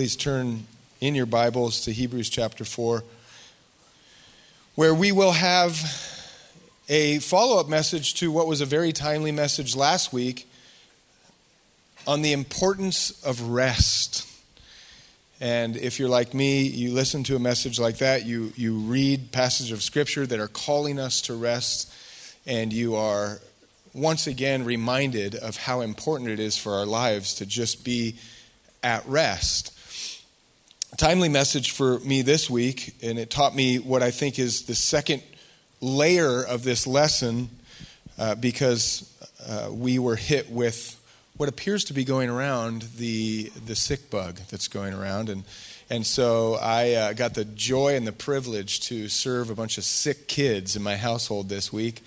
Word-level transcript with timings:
please 0.00 0.16
turn 0.16 0.66
in 1.02 1.14
your 1.14 1.26
Bibles 1.26 1.82
to 1.82 1.92
Hebrews 1.92 2.30
chapter 2.30 2.64
4, 2.64 3.04
where 4.74 4.94
we 4.94 5.12
will 5.12 5.32
have 5.32 5.74
a 6.88 7.18
follow 7.18 7.60
up 7.60 7.68
message 7.68 8.14
to 8.14 8.32
what 8.32 8.46
was 8.46 8.62
a 8.62 8.64
very 8.64 8.94
timely 8.94 9.30
message 9.30 9.76
last 9.76 10.10
week 10.10 10.50
on 12.06 12.22
the 12.22 12.32
importance 12.32 13.10
of 13.22 13.42
rest. 13.50 14.26
And 15.38 15.76
if 15.76 15.98
you're 15.98 16.08
like 16.08 16.32
me, 16.32 16.62
you 16.62 16.92
listen 16.94 17.22
to 17.24 17.36
a 17.36 17.38
message 17.38 17.78
like 17.78 17.98
that, 17.98 18.24
you, 18.24 18.54
you 18.56 18.78
read 18.78 19.32
passages 19.32 19.70
of 19.70 19.82
Scripture 19.82 20.26
that 20.26 20.40
are 20.40 20.48
calling 20.48 20.98
us 20.98 21.20
to 21.20 21.34
rest, 21.34 21.92
and 22.46 22.72
you 22.72 22.94
are 22.94 23.42
once 23.92 24.26
again 24.26 24.64
reminded 24.64 25.34
of 25.34 25.58
how 25.58 25.82
important 25.82 26.30
it 26.30 26.40
is 26.40 26.56
for 26.56 26.72
our 26.72 26.86
lives 26.86 27.34
to 27.34 27.44
just 27.44 27.84
be 27.84 28.14
at 28.82 29.06
rest. 29.06 29.76
Timely 30.96 31.28
message 31.28 31.70
for 31.70 32.00
me 32.00 32.22
this 32.22 32.50
week, 32.50 32.94
and 33.02 33.18
it 33.18 33.30
taught 33.30 33.54
me 33.54 33.78
what 33.78 34.02
I 34.02 34.10
think 34.10 34.38
is 34.38 34.64
the 34.64 34.74
second 34.74 35.22
layer 35.80 36.42
of 36.42 36.64
this 36.64 36.86
lesson 36.86 37.48
uh, 38.18 38.34
because 38.34 39.10
uh, 39.48 39.70
we 39.72 39.98
were 39.98 40.16
hit 40.16 40.50
with 40.50 41.00
what 41.36 41.48
appears 41.48 41.84
to 41.84 41.94
be 41.94 42.04
going 42.04 42.28
around 42.28 42.82
the, 42.98 43.44
the 43.64 43.76
sick 43.76 44.10
bug 44.10 44.40
that's 44.50 44.68
going 44.68 44.92
around. 44.92 45.28
And, 45.28 45.44
and 45.88 46.04
so 46.04 46.58
I 46.60 46.92
uh, 46.92 47.12
got 47.12 47.34
the 47.34 47.44
joy 47.44 47.94
and 47.94 48.06
the 48.06 48.12
privilege 48.12 48.80
to 48.88 49.08
serve 49.08 49.48
a 49.48 49.54
bunch 49.54 49.78
of 49.78 49.84
sick 49.84 50.26
kids 50.26 50.76
in 50.76 50.82
my 50.82 50.96
household 50.96 51.48
this 51.48 51.72
week. 51.72 52.02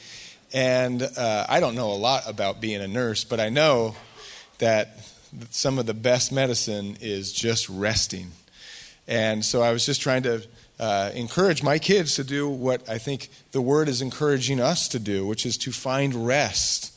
And 0.53 1.01
uh, 1.01 1.47
I 1.49 1.61
don't 1.61 1.73
know 1.73 1.91
a 1.91 1.97
lot 1.97 2.29
about 2.29 2.61
being 2.61 2.81
a 2.81 2.87
nurse, 2.87 3.23
but 3.23 3.39
I 3.39 3.49
know 3.49 3.95
that 4.59 4.99
some 5.49 5.79
of 5.79 5.87
the 5.87 5.95
best 5.95 6.31
medicine 6.31 6.97
is 7.01 7.31
just 7.31 7.67
resting. 7.69 8.33
And 9.07 9.43
so 9.43 9.61
I 9.61 9.71
was 9.71 9.85
just 9.85 10.01
trying 10.01 10.23
to 10.23 10.45
uh, 10.79 11.11
encourage 11.13 11.61
my 11.63 11.79
kids 11.79 12.15
to 12.15 12.23
do 12.23 12.49
what 12.49 12.87
I 12.89 12.97
think 12.97 13.29
the 13.51 13.61
word 13.61 13.87
is 13.87 14.01
encouraging 14.01 14.59
us 14.59 14.87
to 14.89 14.99
do, 14.99 15.25
which 15.25 15.45
is 15.45 15.57
to 15.59 15.71
find 15.71 16.27
rest. 16.27 16.93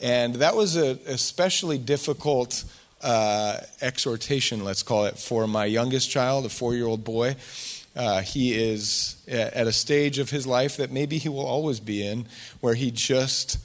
And 0.00 0.36
that 0.36 0.54
was 0.54 0.76
an 0.76 0.98
especially 1.06 1.78
difficult 1.78 2.64
uh, 3.02 3.58
exhortation, 3.80 4.64
let's 4.64 4.82
call 4.82 5.06
it, 5.06 5.18
for 5.18 5.46
my 5.46 5.64
youngest 5.64 6.10
child, 6.10 6.46
a 6.46 6.48
four 6.48 6.74
year 6.74 6.86
old 6.86 7.04
boy. 7.04 7.36
Uh, 7.94 8.20
he 8.20 8.52
is 8.52 9.16
at 9.26 9.66
a 9.66 9.72
stage 9.72 10.18
of 10.18 10.28
his 10.28 10.46
life 10.46 10.76
that 10.76 10.92
maybe 10.92 11.16
he 11.16 11.30
will 11.30 11.46
always 11.46 11.80
be 11.80 12.06
in 12.06 12.26
where 12.60 12.74
he 12.74 12.90
just 12.90 13.58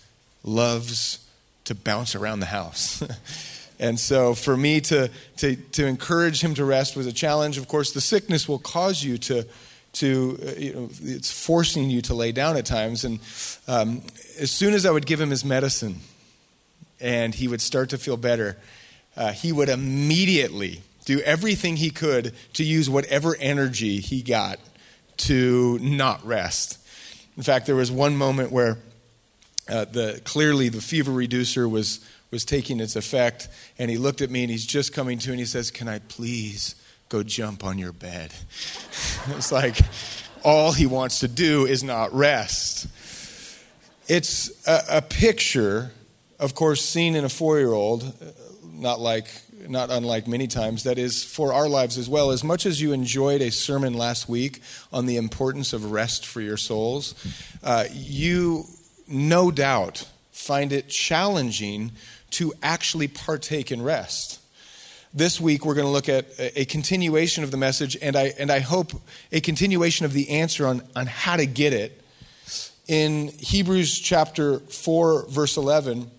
loves 0.43 1.19
to 1.65 1.75
bounce 1.75 2.15
around 2.15 2.39
the 2.39 2.45
house. 2.45 3.03
and 3.81 3.99
so 3.99 4.35
for 4.35 4.55
me 4.55 4.79
to, 4.81 5.09
to, 5.37 5.55
to 5.55 5.87
encourage 5.87 6.41
him 6.41 6.53
to 6.53 6.63
rest 6.63 6.95
was 6.95 7.07
a 7.07 7.11
challenge. 7.11 7.57
Of 7.57 7.67
course, 7.67 7.91
the 7.93 7.99
sickness 7.99 8.47
will 8.47 8.59
cause 8.59 9.03
you 9.03 9.17
to, 9.17 9.47
to 9.93 10.39
uh, 10.41 10.51
you 10.51 10.73
know, 10.73 10.89
it's 11.01 11.31
forcing 11.31 11.89
you 11.89 12.03
to 12.03 12.13
lay 12.13 12.31
down 12.31 12.57
at 12.57 12.65
times. 12.67 13.03
And 13.03 13.19
um, 13.67 14.03
as 14.39 14.51
soon 14.51 14.75
as 14.75 14.85
I 14.85 14.91
would 14.91 15.07
give 15.07 15.19
him 15.19 15.31
his 15.31 15.43
medicine 15.43 15.97
and 16.99 17.33
he 17.33 17.47
would 17.47 17.59
start 17.59 17.89
to 17.89 17.97
feel 17.97 18.17
better, 18.17 18.55
uh, 19.17 19.31
he 19.31 19.51
would 19.51 19.67
immediately 19.67 20.83
do 21.05 21.19
everything 21.21 21.77
he 21.77 21.89
could 21.89 22.35
to 22.53 22.63
use 22.63 22.87
whatever 22.87 23.35
energy 23.39 23.99
he 23.99 24.21
got 24.21 24.59
to 25.17 25.79
not 25.81 26.23
rest. 26.23 26.77
In 27.35 27.41
fact, 27.41 27.65
there 27.65 27.75
was 27.75 27.91
one 27.91 28.15
moment 28.15 28.51
where 28.51 28.77
uh, 29.67 29.85
the, 29.85 30.21
clearly 30.23 30.69
the 30.69 30.81
fever 30.81 31.11
reducer 31.11 31.67
was, 31.67 31.99
was 32.31 32.45
taking 32.45 32.79
its 32.79 32.95
effect, 32.95 33.49
and 33.77 33.91
he 33.91 33.97
looked 33.97 34.21
at 34.21 34.29
me 34.29 34.43
and 34.43 34.49
he's 34.51 34.65
just 34.65 34.93
coming 34.93 35.19
to 35.19 35.31
and 35.31 35.39
he 35.39 35.45
says, 35.45 35.69
Can 35.69 35.87
I 35.87 35.99
please 35.99 36.75
go 37.09 37.23
jump 37.23 37.63
on 37.63 37.77
your 37.77 37.91
bed? 37.91 38.33
it's 39.29 39.51
like 39.51 39.77
all 40.43 40.71
he 40.71 40.85
wants 40.85 41.19
to 41.19 41.27
do 41.27 41.65
is 41.65 41.83
not 41.83 42.13
rest. 42.13 42.87
It's 44.07 44.49
a, 44.67 44.97
a 44.97 45.01
picture, 45.01 45.91
of 46.39 46.55
course, 46.55 46.83
seen 46.83 47.15
in 47.15 47.25
a 47.25 47.29
four 47.29 47.59
year 47.59 47.71
old, 47.71 48.13
not 48.73 48.99
like 48.99 49.27
not 49.67 49.91
unlike 49.91 50.27
many 50.27 50.47
times, 50.47 50.83
that 50.83 50.97
is 50.97 51.23
for 51.23 51.53
our 51.53 51.69
lives 51.69 51.97
as 51.97 52.09
well. 52.09 52.31
As 52.31 52.43
much 52.43 52.65
as 52.65 52.81
you 52.81 52.93
enjoyed 52.93 53.41
a 53.41 53.51
sermon 53.51 53.93
last 53.93 54.27
week 54.27 54.61
on 54.91 55.05
the 55.05 55.17
importance 55.17 55.73
of 55.73 55.91
rest 55.91 56.25
for 56.25 56.41
your 56.41 56.57
souls, 56.57 57.13
uh, 57.63 57.85
you 57.93 58.65
no 59.07 59.51
doubt 59.51 60.09
find 60.31 60.71
it 60.73 60.87
challenging 60.87 61.91
to 62.31 62.53
actually 62.61 63.07
partake 63.07 63.71
in 63.71 63.81
rest. 63.81 64.39
This 65.13 65.41
week, 65.41 65.65
we're 65.65 65.75
going 65.75 65.87
to 65.87 65.91
look 65.91 66.07
at 66.07 66.27
a 66.39 66.65
continuation 66.65 67.43
of 67.43 67.51
the 67.51 67.57
message, 67.57 67.97
and 68.01 68.15
I, 68.15 68.33
and 68.39 68.49
I 68.49 68.59
hope 68.59 68.93
a 69.31 69.41
continuation 69.41 70.05
of 70.05 70.13
the 70.13 70.29
answer 70.29 70.65
on, 70.65 70.81
on 70.95 71.05
how 71.05 71.35
to 71.35 71.45
get 71.45 71.73
it. 71.73 72.01
In 72.87 73.27
Hebrews 73.27 73.99
chapter 73.99 74.59
4, 74.59 75.27
verse 75.29 75.57
11, 75.57 76.09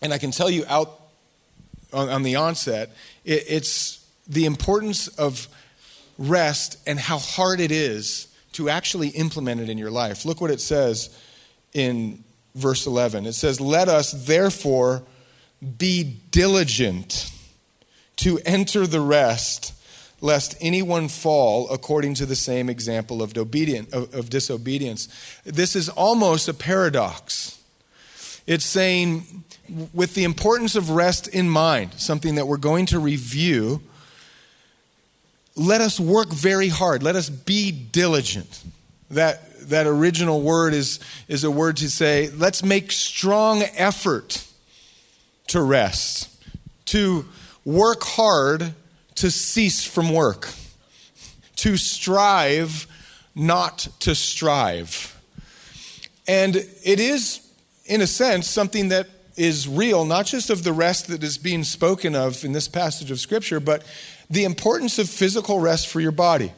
and 0.00 0.12
I 0.12 0.18
can 0.18 0.30
tell 0.30 0.48
you 0.48 0.64
out 0.68 1.00
on, 1.92 2.08
on 2.08 2.22
the 2.22 2.36
onset, 2.36 2.90
it, 3.24 3.44
it's 3.48 4.06
the 4.28 4.44
importance 4.44 5.08
of 5.08 5.48
rest 6.16 6.78
and 6.86 7.00
how 7.00 7.18
hard 7.18 7.58
it 7.58 7.72
is 7.72 8.28
to 8.52 8.68
actually 8.68 9.08
implement 9.08 9.60
it 9.60 9.68
in 9.68 9.78
your 9.78 9.90
life. 9.90 10.24
Look 10.24 10.40
what 10.40 10.50
it 10.50 10.60
says 10.60 11.16
in 11.72 12.22
verse 12.54 12.86
11. 12.86 13.26
It 13.26 13.32
says, 13.32 13.60
Let 13.60 13.88
us 13.88 14.12
therefore 14.12 15.02
be 15.78 16.04
diligent 16.30 17.30
to 18.16 18.38
enter 18.44 18.86
the 18.86 19.00
rest, 19.00 19.74
lest 20.20 20.56
anyone 20.60 21.08
fall 21.08 21.68
according 21.70 22.14
to 22.14 22.26
the 22.26 22.36
same 22.36 22.68
example 22.68 23.22
of, 23.22 23.36
of 23.36 24.30
disobedience. 24.30 25.08
This 25.44 25.76
is 25.76 25.88
almost 25.88 26.48
a 26.48 26.54
paradox. 26.54 27.58
It's 28.46 28.64
saying, 28.64 29.44
with 29.92 30.14
the 30.14 30.24
importance 30.24 30.76
of 30.76 30.90
rest 30.90 31.28
in 31.28 31.48
mind, 31.48 31.94
something 31.94 32.34
that 32.34 32.46
we're 32.46 32.56
going 32.56 32.86
to 32.86 32.98
review, 32.98 33.82
let 35.56 35.80
us 35.80 36.00
work 36.00 36.28
very 36.32 36.68
hard. 36.68 37.02
Let 37.02 37.16
us 37.16 37.28
be 37.28 37.70
diligent. 37.70 38.62
That, 39.10 39.68
that 39.68 39.86
original 39.86 40.40
word 40.40 40.72
is, 40.72 41.00
is 41.28 41.44
a 41.44 41.50
word 41.50 41.78
to 41.78 41.90
say, 41.90 42.30
let's 42.30 42.62
make 42.62 42.92
strong 42.92 43.62
effort 43.74 44.46
to 45.50 45.62
rest, 45.62 46.28
to 46.86 47.24
work 47.64 48.02
hard 48.02 48.74
to 49.16 49.30
cease 49.30 49.84
from 49.84 50.12
work, 50.12 50.48
to 51.56 51.76
strive 51.76 52.86
not 53.34 53.88
to 54.00 54.14
strive. 54.14 55.16
And 56.26 56.56
it 56.56 57.00
is, 57.00 57.40
in 57.84 58.00
a 58.00 58.06
sense, 58.06 58.48
something 58.48 58.88
that 58.88 59.08
is 59.36 59.68
real, 59.68 60.04
not 60.04 60.26
just 60.26 60.50
of 60.50 60.64
the 60.64 60.72
rest 60.72 61.08
that 61.08 61.22
is 61.22 61.38
being 61.38 61.64
spoken 61.64 62.14
of 62.14 62.44
in 62.44 62.52
this 62.52 62.68
passage 62.68 63.10
of 63.10 63.18
Scripture, 63.20 63.60
but 63.60 63.84
the 64.28 64.44
importance 64.44 64.98
of 64.98 65.08
physical 65.08 65.60
rest 65.60 65.88
for 65.88 66.00
your 66.00 66.12
body. 66.12 66.52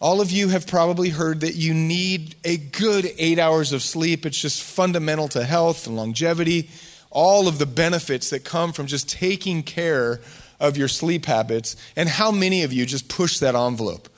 All 0.00 0.20
of 0.20 0.32
you 0.32 0.48
have 0.48 0.66
probably 0.66 1.10
heard 1.10 1.40
that 1.40 1.54
you 1.54 1.72
need 1.72 2.34
a 2.44 2.56
good 2.56 3.08
eight 3.18 3.38
hours 3.38 3.72
of 3.72 3.82
sleep. 3.82 4.26
It's 4.26 4.40
just 4.40 4.60
fundamental 4.62 5.28
to 5.28 5.44
health 5.44 5.86
and 5.86 5.96
longevity, 5.96 6.68
all 7.12 7.46
of 7.46 7.58
the 7.58 7.66
benefits 7.66 8.30
that 8.30 8.44
come 8.44 8.72
from 8.72 8.86
just 8.86 9.08
taking 9.08 9.62
care 9.62 10.20
of 10.58 10.76
your 10.76 10.88
sleep 10.88 11.26
habits. 11.26 11.76
And 11.96 12.08
how 12.08 12.30
many 12.30 12.62
of 12.62 12.72
you 12.72 12.86
just 12.86 13.08
push 13.08 13.38
that 13.38 13.54
envelope? 13.54 14.08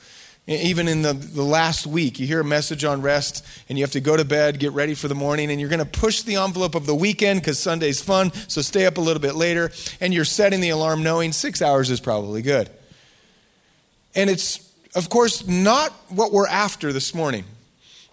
Even 0.47 0.87
in 0.87 1.01
the, 1.01 1.13
the 1.13 1.41
last 1.41 1.87
week, 1.87 2.19
you 2.19 2.27
hear 2.27 2.41
a 2.41 2.45
message 2.45 2.83
on 2.83 3.01
rest 3.01 3.43
and 3.67 3.79
you 3.79 3.83
have 3.83 3.91
to 3.93 3.99
go 3.99 4.15
to 4.15 4.23
bed, 4.23 4.59
get 4.59 4.73
ready 4.73 4.93
for 4.93 5.07
the 5.07 5.15
morning, 5.15 5.49
and 5.49 5.59
you're 5.59 5.71
going 5.71 5.79
to 5.79 5.85
push 5.85 6.21
the 6.21 6.35
envelope 6.35 6.75
of 6.75 6.85
the 6.85 6.93
weekend 6.93 7.41
because 7.41 7.57
Sunday's 7.57 7.99
fun, 7.99 8.31
so 8.47 8.61
stay 8.61 8.85
up 8.85 8.97
a 8.97 9.01
little 9.01 9.21
bit 9.21 9.33
later, 9.33 9.71
and 9.99 10.13
you're 10.13 10.23
setting 10.23 10.61
the 10.61 10.69
alarm 10.69 11.01
knowing 11.01 11.31
six 11.31 11.63
hours 11.63 11.89
is 11.89 11.99
probably 11.99 12.43
good. 12.43 12.69
And 14.13 14.29
it's, 14.29 14.71
of 14.93 15.09
course, 15.09 15.47
not 15.47 15.91
what 16.09 16.31
we're 16.31 16.47
after 16.47 16.93
this 16.93 17.15
morning. 17.15 17.45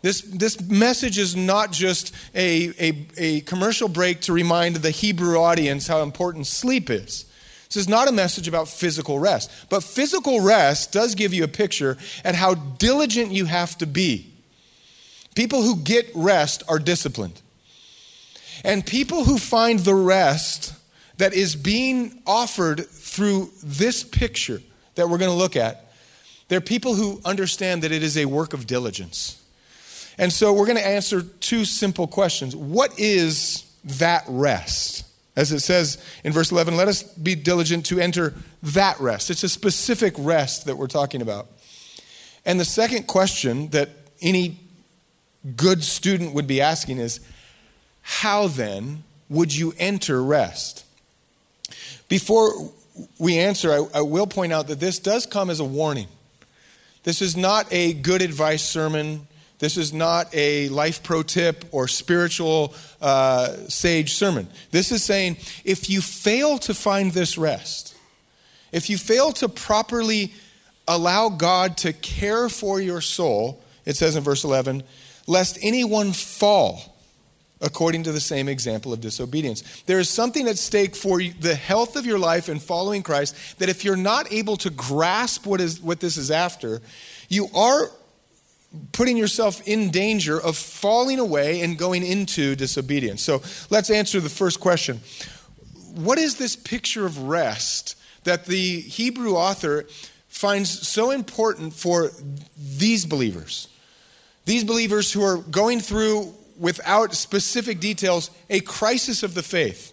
This, 0.02 0.20
this 0.22 0.60
message 0.60 1.16
is 1.16 1.36
not 1.36 1.70
just 1.70 2.12
a, 2.34 2.72
a, 2.78 3.06
a 3.16 3.40
commercial 3.42 3.88
break 3.88 4.20
to 4.22 4.32
remind 4.32 4.76
the 4.76 4.90
Hebrew 4.90 5.38
audience 5.38 5.86
how 5.86 6.02
important 6.02 6.48
sleep 6.48 6.90
is. 6.90 7.24
This 7.68 7.76
is 7.76 7.88
not 7.88 8.08
a 8.08 8.12
message 8.12 8.48
about 8.48 8.68
physical 8.68 9.18
rest, 9.18 9.50
but 9.70 9.82
physical 9.82 10.40
rest 10.40 10.92
does 10.92 11.14
give 11.14 11.32
you 11.32 11.44
a 11.44 11.48
picture 11.48 11.96
at 12.24 12.34
how 12.34 12.54
diligent 12.54 13.30
you 13.30 13.46
have 13.46 13.78
to 13.78 13.86
be. 13.86 14.30
People 15.34 15.62
who 15.62 15.76
get 15.76 16.10
rest 16.14 16.64
are 16.68 16.78
disciplined. 16.78 17.40
And 18.64 18.84
people 18.84 19.24
who 19.24 19.38
find 19.38 19.80
the 19.80 19.94
rest 19.94 20.74
that 21.16 21.32
is 21.32 21.56
being 21.56 22.20
offered 22.26 22.86
through 22.86 23.50
this 23.62 24.02
picture 24.04 24.60
that 24.96 25.08
we're 25.08 25.18
going 25.18 25.30
to 25.30 25.36
look 25.36 25.56
at, 25.56 25.92
they're 26.48 26.60
people 26.60 26.94
who 26.94 27.20
understand 27.24 27.82
that 27.82 27.92
it 27.92 28.02
is 28.02 28.18
a 28.18 28.26
work 28.26 28.52
of 28.52 28.66
diligence. 28.66 29.41
And 30.18 30.32
so 30.32 30.52
we're 30.52 30.66
going 30.66 30.78
to 30.78 30.86
answer 30.86 31.22
two 31.22 31.64
simple 31.64 32.06
questions. 32.06 32.54
What 32.54 32.98
is 32.98 33.64
that 33.84 34.24
rest? 34.28 35.04
As 35.34 35.50
it 35.50 35.60
says 35.60 36.02
in 36.24 36.32
verse 36.32 36.52
11, 36.52 36.76
let 36.76 36.88
us 36.88 37.02
be 37.02 37.34
diligent 37.34 37.86
to 37.86 37.98
enter 37.98 38.34
that 38.62 39.00
rest. 39.00 39.30
It's 39.30 39.42
a 39.42 39.48
specific 39.48 40.14
rest 40.18 40.66
that 40.66 40.76
we're 40.76 40.88
talking 40.88 41.22
about. 41.22 41.48
And 42.44 42.60
the 42.60 42.64
second 42.64 43.06
question 43.06 43.68
that 43.68 43.88
any 44.20 44.58
good 45.56 45.82
student 45.82 46.34
would 46.34 46.46
be 46.46 46.60
asking 46.60 46.98
is 46.98 47.20
how 48.02 48.48
then 48.48 49.04
would 49.28 49.54
you 49.54 49.74
enter 49.78 50.22
rest? 50.22 50.84
Before 52.08 52.70
we 53.18 53.38
answer, 53.38 53.72
I, 53.72 53.98
I, 53.98 54.02
will 54.02 54.26
point 54.26 54.52
out 54.52 54.68
that 54.68 54.80
this 54.80 54.98
does 54.98 55.24
come 55.24 55.48
as 55.48 55.60
a 55.60 55.64
warning. 55.64 56.08
This 57.04 57.22
is 57.22 57.36
not 57.36 57.66
a 57.72 57.94
good 57.94 58.20
advice 58.20 58.62
sermon. 58.62 59.26
This 59.62 59.76
is 59.76 59.92
not 59.92 60.26
a 60.34 60.68
life 60.70 61.04
pro 61.04 61.22
tip 61.22 61.66
or 61.70 61.86
spiritual 61.86 62.74
uh, 63.00 63.54
sage 63.68 64.14
sermon. 64.14 64.48
This 64.72 64.90
is 64.90 65.04
saying 65.04 65.36
if 65.64 65.88
you 65.88 66.00
fail 66.00 66.58
to 66.58 66.74
find 66.74 67.12
this 67.12 67.38
rest, 67.38 67.96
if 68.72 68.90
you 68.90 68.98
fail 68.98 69.30
to 69.34 69.48
properly 69.48 70.32
allow 70.88 71.28
God 71.28 71.76
to 71.76 71.92
care 71.92 72.48
for 72.48 72.80
your 72.80 73.00
soul, 73.00 73.62
it 73.84 73.94
says 73.94 74.16
in 74.16 74.24
verse 74.24 74.42
11, 74.42 74.82
lest 75.28 75.60
anyone 75.62 76.10
fall 76.10 76.96
according 77.60 78.02
to 78.02 78.10
the 78.10 78.18
same 78.18 78.48
example 78.48 78.92
of 78.92 79.00
disobedience. 79.00 79.82
There 79.82 80.00
is 80.00 80.08
something 80.08 80.48
at 80.48 80.58
stake 80.58 80.96
for 80.96 81.22
the 81.22 81.54
health 81.54 81.94
of 81.94 82.04
your 82.04 82.18
life 82.18 82.48
in 82.48 82.58
following 82.58 83.04
Christ 83.04 83.60
that 83.60 83.68
if 83.68 83.84
you're 83.84 83.94
not 83.94 84.32
able 84.32 84.56
to 84.56 84.70
grasp 84.70 85.46
what, 85.46 85.60
is, 85.60 85.80
what 85.80 86.00
this 86.00 86.16
is 86.16 86.32
after, 86.32 86.82
you 87.28 87.46
are 87.54 87.92
putting 88.92 89.16
yourself 89.16 89.66
in 89.66 89.90
danger 89.90 90.40
of 90.40 90.56
falling 90.56 91.18
away 91.18 91.60
and 91.60 91.78
going 91.78 92.04
into 92.04 92.54
disobedience. 92.56 93.22
So 93.22 93.42
let's 93.70 93.90
answer 93.90 94.20
the 94.20 94.28
first 94.28 94.60
question 94.60 95.00
What 95.94 96.18
is 96.18 96.36
this 96.36 96.56
picture 96.56 97.06
of 97.06 97.18
rest 97.18 97.96
that 98.24 98.46
the 98.46 98.80
Hebrew 98.80 99.34
author 99.34 99.86
finds 100.28 100.86
so 100.86 101.10
important 101.10 101.74
for 101.74 102.10
these 102.56 103.04
believers? 103.04 103.68
These 104.44 104.64
believers 104.64 105.12
who 105.12 105.22
are 105.22 105.38
going 105.38 105.80
through 105.80 106.34
without 106.58 107.14
specific 107.14 107.80
details, 107.80 108.30
a 108.50 108.60
crisis 108.60 109.22
of 109.22 109.34
the 109.34 109.42
faith. 109.42 109.92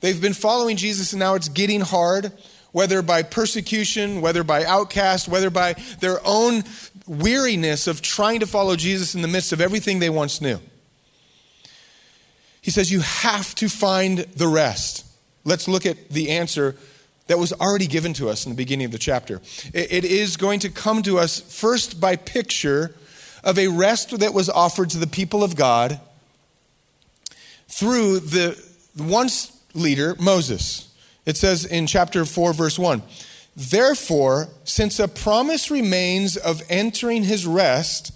They've 0.00 0.20
been 0.20 0.34
following 0.34 0.76
Jesus 0.76 1.12
and 1.12 1.20
now 1.20 1.34
it's 1.34 1.48
getting 1.48 1.80
hard, 1.80 2.32
whether 2.72 3.02
by 3.02 3.22
persecution, 3.22 4.20
whether 4.20 4.44
by 4.44 4.64
outcast, 4.64 5.28
whether 5.28 5.50
by 5.50 5.74
their 6.00 6.20
own 6.24 6.62
weariness 7.08 7.86
of 7.86 8.02
trying 8.02 8.40
to 8.40 8.46
follow 8.46 8.76
Jesus 8.76 9.14
in 9.14 9.22
the 9.22 9.28
midst 9.28 9.52
of 9.52 9.60
everything 9.60 9.98
they 9.98 10.10
once 10.10 10.40
knew. 10.40 10.58
He 12.60 12.70
says, 12.70 12.92
You 12.92 13.00
have 13.00 13.54
to 13.56 13.68
find 13.68 14.18
the 14.18 14.48
rest. 14.48 15.04
Let's 15.44 15.68
look 15.68 15.86
at 15.86 16.10
the 16.10 16.30
answer 16.30 16.76
that 17.28 17.38
was 17.38 17.52
already 17.52 17.86
given 17.86 18.12
to 18.14 18.28
us 18.28 18.44
in 18.44 18.52
the 18.52 18.56
beginning 18.56 18.86
of 18.86 18.92
the 18.92 18.98
chapter. 18.98 19.40
It 19.72 20.04
is 20.04 20.36
going 20.36 20.60
to 20.60 20.70
come 20.70 21.02
to 21.02 21.18
us 21.18 21.40
first 21.40 22.00
by 22.00 22.16
picture 22.16 22.94
of 23.44 23.58
a 23.58 23.68
rest 23.68 24.18
that 24.18 24.34
was 24.34 24.48
offered 24.48 24.90
to 24.90 24.98
the 24.98 25.06
people 25.06 25.44
of 25.44 25.54
God 25.54 26.00
through 27.68 28.20
the 28.20 28.62
once 28.98 29.56
leader, 29.74 30.16
Moses. 30.18 30.94
It 31.24 31.36
says 31.36 31.64
in 31.64 31.86
chapter 31.86 32.24
4, 32.24 32.52
verse 32.52 32.78
1 32.78 33.02
Therefore, 33.58 34.50
since 34.62 35.00
a 35.00 35.08
promise 35.08 35.68
remains 35.68 36.36
of 36.36 36.62
entering 36.68 37.24
his 37.24 37.44
rest, 37.44 38.12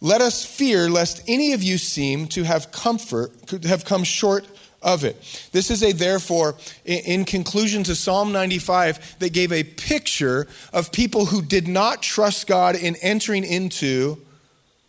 let 0.00 0.22
us 0.22 0.46
fear 0.46 0.88
lest 0.88 1.22
any 1.28 1.52
of 1.52 1.62
you 1.62 1.76
seem 1.76 2.26
to 2.28 2.44
have 2.44 2.72
comfort, 2.72 3.46
could 3.46 3.64
have 3.64 3.84
come 3.84 4.02
short 4.02 4.46
of 4.80 5.04
it. 5.04 5.48
This 5.52 5.70
is 5.70 5.82
a 5.82 5.92
therefore, 5.92 6.54
in 6.86 7.26
conclusion 7.26 7.84
to 7.84 7.94
Psalm 7.94 8.32
95, 8.32 9.18
that 9.18 9.34
gave 9.34 9.52
a 9.52 9.62
picture 9.62 10.48
of 10.72 10.90
people 10.90 11.26
who 11.26 11.42
did 11.42 11.68
not 11.68 12.02
trust 12.02 12.46
God 12.46 12.74
in 12.74 12.96
entering 12.96 13.44
into 13.44 14.16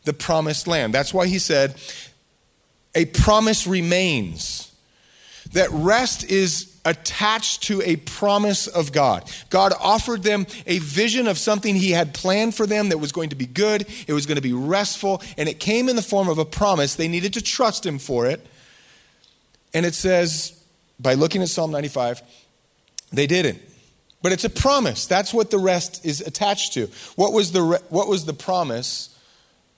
the 0.06 0.14
promised 0.14 0.66
land. 0.66 0.94
That's 0.94 1.14
why 1.14 1.28
he 1.28 1.40
said, 1.40 1.76
a 2.96 3.04
promise 3.04 3.68
remains. 3.68 4.74
That 5.52 5.70
rest 5.72 6.24
is 6.24 6.73
attached 6.86 7.64
to 7.64 7.82
a 7.84 7.96
promise 7.96 8.68
of 8.68 8.92
God. 8.92 9.30
God 9.50 9.74
offered 9.80 10.24
them 10.24 10.46
a 10.66 10.80
vision 10.80 11.28
of 11.28 11.38
something 11.38 11.76
He 11.76 11.92
had 11.92 12.14
planned 12.14 12.56
for 12.56 12.66
them 12.66 12.90
that 12.90 12.98
was 12.98 13.12
going 13.12 13.30
to 13.30 13.36
be 13.36 13.46
good, 13.46 13.86
it 14.08 14.14
was 14.14 14.26
going 14.26 14.36
to 14.36 14.42
be 14.42 14.54
restful, 14.54 15.22
and 15.38 15.48
it 15.48 15.60
came 15.60 15.90
in 15.90 15.96
the 15.96 16.02
form 16.02 16.28
of 16.28 16.38
a 16.38 16.46
promise. 16.46 16.96
They 16.96 17.08
needed 17.08 17.34
to 17.34 17.42
trust 17.42 17.86
Him 17.86 18.00
for 18.00 18.26
it. 18.26 18.46
And 19.74 19.86
it 19.86 19.96
says, 19.96 20.60
by 21.00 21.16
looking 21.16 21.42
at 21.42 21.50
Psalm 21.50 21.72
95, 21.72 22.22
they 23.12 23.28
didn't. 23.28 23.62
But 24.22 24.32
it's 24.32 24.46
a 24.46 24.50
promise. 24.50 25.06
That's 25.06 25.34
what 25.34 25.52
the 25.52 25.60
rest 25.60 26.06
is 26.06 26.22
attached 26.22 26.74
to. 26.74 26.88
What 27.16 27.34
was 27.34 27.52
the, 27.52 27.62
re- 27.62 27.80
what 27.90 28.08
was 28.08 28.26
the 28.26 28.34
promise? 28.34 29.13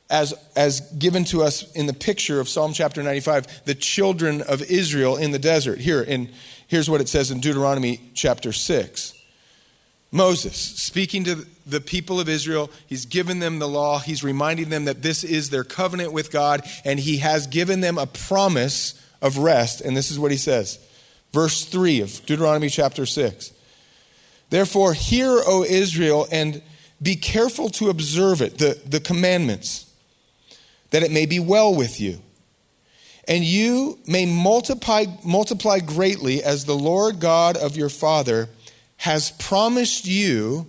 As, 0.09 0.33
as 0.55 0.81
given 0.99 1.23
to 1.25 1.43
us 1.43 1.71
in 1.73 1.87
the 1.87 1.93
picture 1.93 2.39
of 2.39 2.47
Psalm 2.47 2.73
chapter 2.73 3.01
95, 3.01 3.65
the 3.65 3.75
children 3.75 4.41
of 4.41 4.61
Israel 4.63 5.17
in 5.17 5.31
the 5.31 5.39
desert. 5.39 5.79
Here, 5.79 6.01
in, 6.01 6.29
here's 6.67 6.89
what 6.89 7.01
it 7.01 7.09
says 7.09 7.31
in 7.31 7.39
Deuteronomy 7.39 7.99
chapter 8.13 8.51
6. 8.51 9.13
Moses, 10.11 10.55
speaking 10.55 11.23
to 11.25 11.45
the 11.65 11.81
people 11.81 12.19
of 12.19 12.29
Israel, 12.29 12.69
he's 12.87 13.05
given 13.05 13.39
them 13.39 13.59
the 13.59 13.67
law. 13.67 13.99
He's 13.99 14.23
reminding 14.23 14.69
them 14.69 14.85
that 14.85 15.01
this 15.01 15.23
is 15.23 15.49
their 15.49 15.63
covenant 15.63 16.13
with 16.13 16.31
God, 16.31 16.61
and 16.85 16.99
he 16.99 17.17
has 17.17 17.47
given 17.47 17.81
them 17.81 17.97
a 17.97 18.05
promise 18.05 19.01
of 19.21 19.39
rest. 19.39 19.81
And 19.81 19.97
this 19.97 20.11
is 20.11 20.19
what 20.19 20.31
he 20.31 20.37
says. 20.37 20.79
Verse 21.33 21.65
3 21.65 22.01
of 22.01 22.25
Deuteronomy 22.25 22.69
chapter 22.69 23.05
6. 23.05 23.51
Therefore, 24.51 24.93
hear, 24.93 25.27
O 25.29 25.65
Israel, 25.67 26.27
and 26.31 26.61
be 27.01 27.15
careful 27.15 27.69
to 27.71 27.89
observe 27.89 28.41
it, 28.41 28.57
the, 28.57 28.79
the 28.85 28.99
commandments 28.99 29.84
that 30.91 31.03
it 31.03 31.11
may 31.11 31.25
be 31.25 31.39
well 31.39 31.73
with 31.73 31.99
you. 31.99 32.19
And 33.27 33.43
you 33.43 33.99
may 34.05 34.25
multiply, 34.25 35.05
multiply 35.23 35.79
greatly 35.79 36.43
as 36.43 36.65
the 36.65 36.75
Lord 36.75 37.19
God 37.19 37.57
of 37.57 37.75
your 37.75 37.89
father 37.89 38.49
has 38.97 39.31
promised 39.31 40.05
you 40.05 40.67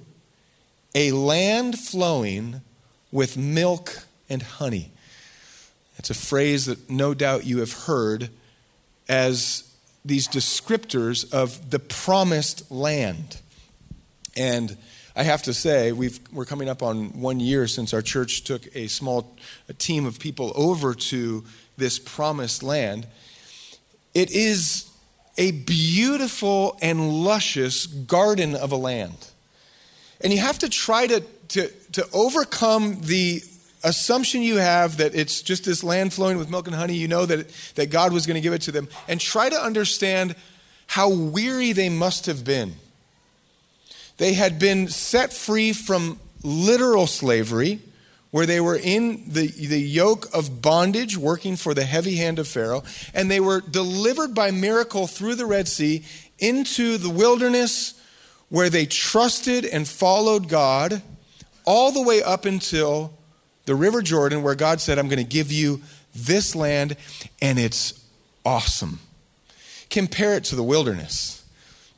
a 0.94 1.12
land 1.12 1.78
flowing 1.78 2.62
with 3.12 3.36
milk 3.36 4.04
and 4.28 4.42
honey. 4.42 4.90
It's 5.98 6.10
a 6.10 6.14
phrase 6.14 6.66
that 6.66 6.90
no 6.90 7.14
doubt 7.14 7.46
you 7.46 7.58
have 7.58 7.72
heard 7.72 8.30
as 9.08 9.70
these 10.04 10.28
descriptors 10.28 11.32
of 11.32 11.70
the 11.70 11.78
promised 11.78 12.70
land. 12.70 13.40
And 14.36 14.76
I 15.18 15.22
have 15.22 15.42
to 15.44 15.54
say, 15.54 15.92
we 15.92 16.10
are 16.36 16.44
coming 16.44 16.68
up 16.68 16.82
on 16.82 17.18
one 17.22 17.40
year 17.40 17.66
since 17.66 17.94
our 17.94 18.02
church 18.02 18.44
took 18.44 18.62
a 18.76 18.86
small 18.86 19.34
a 19.66 19.72
team 19.72 20.04
of 20.04 20.20
people 20.20 20.52
over 20.54 20.92
to 20.94 21.42
this 21.78 21.98
promised 21.98 22.62
land. 22.62 23.06
It 24.12 24.30
is 24.30 24.90
a 25.38 25.52
beautiful 25.52 26.76
and 26.82 27.24
luscious 27.24 27.86
garden 27.86 28.54
of 28.54 28.72
a 28.72 28.76
land. 28.76 29.30
And 30.20 30.34
you 30.34 30.38
have 30.38 30.58
to 30.58 30.68
try 30.68 31.06
to, 31.06 31.20
to, 31.48 31.68
to 31.92 32.06
overcome 32.12 33.00
the 33.00 33.40
assumption 33.84 34.42
you 34.42 34.56
have 34.56 34.98
that 34.98 35.14
it's 35.14 35.40
just 35.40 35.64
this 35.64 35.82
land 35.82 36.12
flowing 36.12 36.36
with 36.36 36.50
milk 36.50 36.66
and 36.66 36.76
honey. 36.76 36.94
You 36.94 37.08
know 37.08 37.24
that, 37.24 37.48
that 37.76 37.88
God 37.88 38.12
was 38.12 38.26
going 38.26 38.34
to 38.34 38.42
give 38.42 38.52
it 38.52 38.62
to 38.62 38.72
them. 38.72 38.86
And 39.08 39.18
try 39.18 39.48
to 39.48 39.56
understand 39.56 40.36
how 40.86 41.08
weary 41.08 41.72
they 41.72 41.88
must 41.88 42.26
have 42.26 42.44
been 42.44 42.74
they 44.16 44.34
had 44.34 44.58
been 44.58 44.88
set 44.88 45.32
free 45.32 45.72
from 45.72 46.18
literal 46.42 47.06
slavery, 47.06 47.80
where 48.30 48.46
they 48.46 48.60
were 48.60 48.76
in 48.76 49.32
the, 49.32 49.46
the 49.46 49.80
yoke 49.80 50.26
of 50.34 50.60
bondage, 50.60 51.16
working 51.16 51.56
for 51.56 51.74
the 51.74 51.84
heavy 51.84 52.16
hand 52.16 52.38
of 52.38 52.46
Pharaoh, 52.46 52.82
and 53.14 53.30
they 53.30 53.40
were 53.40 53.60
delivered 53.60 54.34
by 54.34 54.50
miracle 54.50 55.06
through 55.06 55.34
the 55.34 55.46
Red 55.46 55.68
Sea 55.68 56.04
into 56.38 56.98
the 56.98 57.10
wilderness 57.10 58.00
where 58.48 58.70
they 58.70 58.86
trusted 58.86 59.64
and 59.64 59.88
followed 59.88 60.48
God 60.48 61.02
all 61.64 61.90
the 61.92 62.02
way 62.02 62.22
up 62.22 62.44
until 62.44 63.12
the 63.64 63.74
River 63.74 64.02
Jordan, 64.02 64.42
where 64.42 64.54
God 64.54 64.80
said, 64.80 64.98
I'm 64.98 65.08
going 65.08 65.18
to 65.18 65.24
give 65.24 65.50
you 65.50 65.82
this 66.14 66.54
land, 66.54 66.96
and 67.42 67.58
it's 67.58 68.04
awesome. 68.44 69.00
Compare 69.90 70.34
it 70.34 70.44
to 70.44 70.56
the 70.56 70.62
wilderness. 70.62 71.44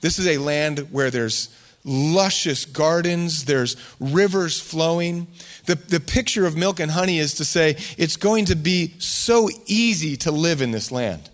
This 0.01 0.19
is 0.19 0.27
a 0.27 0.39
land 0.39 0.89
where 0.91 1.11
there's 1.11 1.55
luscious 1.89 2.65
gardens, 2.65 3.47
there's 3.47 3.77
rivers 3.99 4.61
flowing. 4.61 5.27
The, 5.65 5.75
the 5.75 6.01
picture 6.01 6.47
of 6.47 6.57
milk 6.57 6.79
and 6.79 6.91
honey 6.91 7.19
is 7.19 7.35
to 7.35 7.45
say 7.45 7.77
it's 7.97 8.17
going 8.17 8.45
to 8.47 8.55
be 8.55 8.95
so 8.99 9.49
easy 9.67 10.17
to 10.19 10.31
live 10.31 10.61
in 10.61 10.71
this 10.71 10.93
land. 10.93 11.31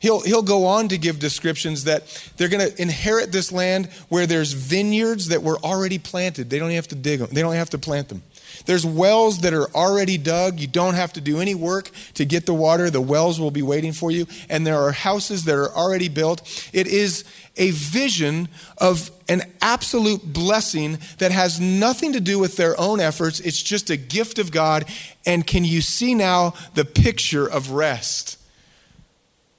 He'll, 0.00 0.20
he'll 0.20 0.42
go 0.42 0.66
on 0.66 0.88
to 0.88 0.98
give 0.98 1.18
descriptions 1.18 1.84
that 1.84 2.06
they're 2.36 2.48
going 2.48 2.70
to 2.70 2.80
inherit 2.82 3.32
this 3.32 3.52
land 3.52 3.86
where 4.08 4.26
there's 4.26 4.52
vineyards 4.52 5.28
that 5.28 5.42
were 5.42 5.58
already 5.58 5.98
planted. 5.98 6.48
They 6.48 6.58
don't 6.58 6.70
have 6.70 6.88
to 6.88 6.94
dig 6.94 7.20
them, 7.20 7.28
they 7.32 7.42
don't 7.42 7.54
have 7.54 7.70
to 7.70 7.78
plant 7.78 8.08
them. 8.08 8.22
There's 8.66 8.84
wells 8.84 9.40
that 9.40 9.54
are 9.54 9.70
already 9.74 10.18
dug. 10.18 10.60
You 10.60 10.66
don't 10.66 10.94
have 10.94 11.12
to 11.14 11.20
do 11.20 11.40
any 11.40 11.54
work 11.54 11.90
to 12.14 12.24
get 12.24 12.46
the 12.46 12.54
water. 12.54 12.90
The 12.90 13.00
wells 13.00 13.40
will 13.40 13.50
be 13.50 13.62
waiting 13.62 13.92
for 13.92 14.10
you. 14.10 14.26
And 14.48 14.66
there 14.66 14.78
are 14.78 14.92
houses 14.92 15.44
that 15.44 15.54
are 15.54 15.70
already 15.70 16.08
built. 16.08 16.42
It 16.72 16.86
is 16.86 17.24
a 17.56 17.70
vision 17.70 18.48
of 18.78 19.10
an 19.28 19.42
absolute 19.60 20.32
blessing 20.32 20.98
that 21.18 21.32
has 21.32 21.60
nothing 21.60 22.12
to 22.12 22.20
do 22.20 22.38
with 22.38 22.56
their 22.56 22.78
own 22.80 23.00
efforts. 23.00 23.40
It's 23.40 23.62
just 23.62 23.90
a 23.90 23.96
gift 23.96 24.38
of 24.38 24.50
God. 24.50 24.86
And 25.26 25.46
can 25.46 25.64
you 25.64 25.80
see 25.80 26.14
now 26.14 26.54
the 26.74 26.84
picture 26.84 27.46
of 27.46 27.70
rest? 27.70 28.38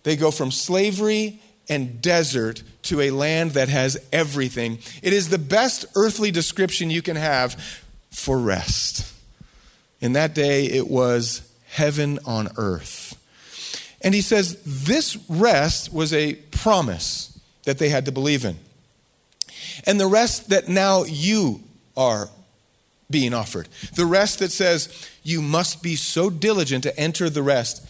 They 0.03 0.15
go 0.15 0.31
from 0.31 0.51
slavery 0.51 1.39
and 1.70 2.01
desert 2.01 2.63
to 2.84 3.01
a 3.01 3.12
land 3.12 3.51
that 3.51 3.70
has 3.70 3.98
everything. 4.12 4.79
It 5.01 5.13
is 5.13 5.29
the 5.29 5.38
best 5.38 5.86
earthly 5.96 6.31
description 6.31 6.89
you 6.89 7.01
can 7.01 7.15
have 7.15 7.86
for 8.11 8.37
rest. 8.37 9.11
In 9.99 10.13
that 10.13 10.35
day, 10.35 10.65
it 10.65 10.87
was 10.87 11.49
heaven 11.69 12.19
on 12.25 12.49
earth. 12.57 13.17
And 14.01 14.13
he 14.13 14.21
says 14.21 14.61
this 14.65 15.17
rest 15.29 15.93
was 15.93 16.11
a 16.13 16.33
promise 16.33 17.39
that 17.63 17.77
they 17.77 17.89
had 17.89 18.05
to 18.05 18.11
believe 18.11 18.45
in. 18.45 18.57
And 19.85 19.99
the 19.99 20.07
rest 20.07 20.49
that 20.49 20.67
now 20.67 21.03
you 21.03 21.61
are 21.95 22.29
being 23.09 23.33
offered, 23.33 23.67
the 23.95 24.05
rest 24.05 24.39
that 24.39 24.51
says 24.51 25.09
you 25.23 25.41
must 25.41 25.83
be 25.83 25.95
so 25.95 26.29
diligent 26.29 26.83
to 26.83 26.97
enter 26.99 27.29
the 27.29 27.43
rest, 27.43 27.87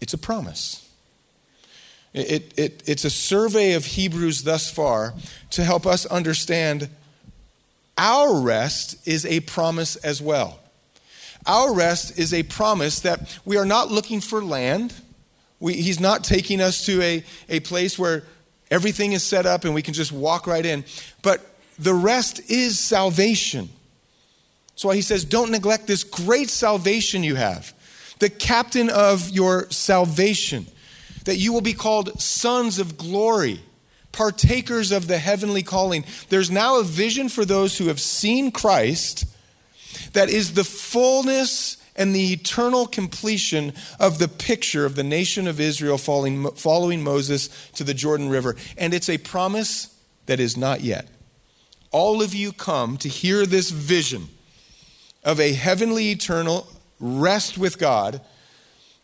it's 0.00 0.14
a 0.14 0.18
promise. 0.18 0.86
It, 2.12 2.58
it, 2.58 2.82
it's 2.86 3.04
a 3.04 3.10
survey 3.10 3.74
of 3.74 3.84
Hebrews 3.84 4.42
thus 4.42 4.68
far 4.68 5.14
to 5.50 5.62
help 5.62 5.86
us 5.86 6.06
understand 6.06 6.88
our 8.00 8.40
rest 8.40 9.06
is 9.06 9.26
a 9.26 9.40
promise 9.40 9.96
as 9.96 10.22
well. 10.22 10.58
Our 11.44 11.74
rest 11.74 12.18
is 12.18 12.32
a 12.32 12.42
promise 12.42 13.00
that 13.00 13.38
we 13.44 13.58
are 13.58 13.66
not 13.66 13.90
looking 13.90 14.22
for 14.22 14.42
land. 14.42 14.94
We, 15.58 15.74
he's 15.74 16.00
not 16.00 16.24
taking 16.24 16.62
us 16.62 16.86
to 16.86 17.02
a, 17.02 17.24
a 17.50 17.60
place 17.60 17.98
where 17.98 18.24
everything 18.70 19.12
is 19.12 19.22
set 19.22 19.44
up 19.44 19.64
and 19.64 19.74
we 19.74 19.82
can 19.82 19.92
just 19.92 20.12
walk 20.12 20.46
right 20.46 20.64
in. 20.64 20.86
But 21.22 21.46
the 21.78 21.92
rest 21.92 22.50
is 22.50 22.78
salvation. 22.78 23.68
That's 24.70 24.84
why 24.86 24.94
he 24.94 25.02
says, 25.02 25.26
Don't 25.26 25.50
neglect 25.50 25.86
this 25.86 26.02
great 26.02 26.48
salvation 26.48 27.22
you 27.22 27.34
have, 27.34 27.74
the 28.18 28.30
captain 28.30 28.88
of 28.88 29.28
your 29.28 29.68
salvation 29.70 30.66
that 31.26 31.36
you 31.36 31.52
will 31.52 31.60
be 31.60 31.74
called 31.74 32.18
sons 32.18 32.78
of 32.78 32.96
glory, 32.96 33.60
partakers 34.12 34.92
of 34.92 35.06
the 35.06 35.18
heavenly 35.18 35.62
calling. 35.62 36.04
There's 36.28 36.50
now 36.50 36.80
a 36.80 36.84
vision 36.84 37.28
for 37.28 37.44
those 37.44 37.78
who 37.78 37.88
have 37.88 38.00
seen 38.00 38.50
Christ 38.50 39.24
that 40.12 40.28
is 40.28 40.54
the 40.54 40.64
fullness 40.64 41.76
and 41.96 42.14
the 42.14 42.32
eternal 42.32 42.86
completion 42.86 43.72
of 43.98 44.18
the 44.18 44.28
picture 44.28 44.86
of 44.86 44.96
the 44.96 45.02
nation 45.02 45.46
of 45.46 45.60
Israel 45.60 45.98
following, 45.98 47.02
Moses 47.02 47.48
to 47.72 47.84
the 47.84 47.94
Jordan 47.94 48.28
River. 48.28 48.56
And 48.78 48.94
it's 48.94 49.08
a 49.08 49.18
promise 49.18 49.94
that 50.26 50.40
is 50.40 50.56
not 50.56 50.80
yet. 50.80 51.08
All 51.90 52.22
of 52.22 52.34
you 52.34 52.52
come 52.52 52.96
to 52.98 53.08
hear 53.08 53.44
this 53.44 53.70
vision 53.70 54.28
of 55.24 55.40
a 55.40 55.52
heavenly, 55.52 56.10
eternal 56.10 56.68
rest 56.98 57.58
with 57.58 57.78
God 57.78 58.20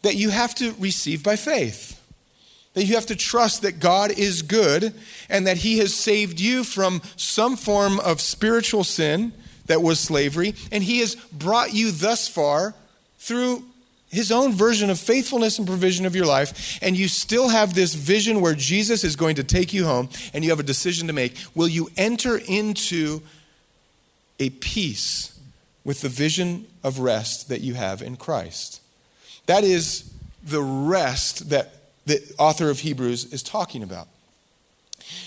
that 0.02 0.14
you 0.14 0.30
have 0.30 0.54
to 0.56 0.72
receive 0.78 1.22
by 1.22 1.36
faith 1.36 2.00
that 2.76 2.84
you 2.84 2.94
have 2.94 3.06
to 3.06 3.16
trust 3.16 3.62
that 3.62 3.80
God 3.80 4.10
is 4.10 4.42
good 4.42 4.92
and 5.30 5.46
that 5.46 5.56
He 5.56 5.78
has 5.78 5.94
saved 5.94 6.38
you 6.38 6.62
from 6.62 7.00
some 7.16 7.56
form 7.56 7.98
of 8.00 8.20
spiritual 8.20 8.84
sin 8.84 9.32
that 9.64 9.80
was 9.80 9.98
slavery, 9.98 10.54
and 10.70 10.84
He 10.84 10.98
has 10.98 11.14
brought 11.32 11.72
you 11.72 11.90
thus 11.90 12.28
far 12.28 12.74
through 13.18 13.64
His 14.10 14.30
own 14.30 14.52
version 14.52 14.90
of 14.90 15.00
faithfulness 15.00 15.58
and 15.58 15.66
provision 15.66 16.04
of 16.04 16.14
your 16.14 16.26
life, 16.26 16.78
and 16.82 16.98
you 16.98 17.08
still 17.08 17.48
have 17.48 17.72
this 17.72 17.94
vision 17.94 18.42
where 18.42 18.54
Jesus 18.54 19.04
is 19.04 19.16
going 19.16 19.36
to 19.36 19.44
take 19.44 19.72
you 19.72 19.86
home, 19.86 20.10
and 20.34 20.44
you 20.44 20.50
have 20.50 20.60
a 20.60 20.62
decision 20.62 21.06
to 21.06 21.14
make. 21.14 21.34
Will 21.54 21.68
you 21.68 21.88
enter 21.96 22.36
into 22.36 23.22
a 24.38 24.50
peace 24.50 25.40
with 25.82 26.02
the 26.02 26.10
vision 26.10 26.66
of 26.84 26.98
rest 26.98 27.48
that 27.48 27.62
you 27.62 27.72
have 27.72 28.02
in 28.02 28.18
Christ? 28.18 28.82
That 29.46 29.64
is 29.64 30.12
the 30.44 30.62
rest 30.62 31.48
that 31.48 31.75
the 32.06 32.22
author 32.38 32.70
of 32.70 32.80
Hebrews 32.80 33.32
is 33.32 33.42
talking 33.42 33.82
about. 33.82 34.08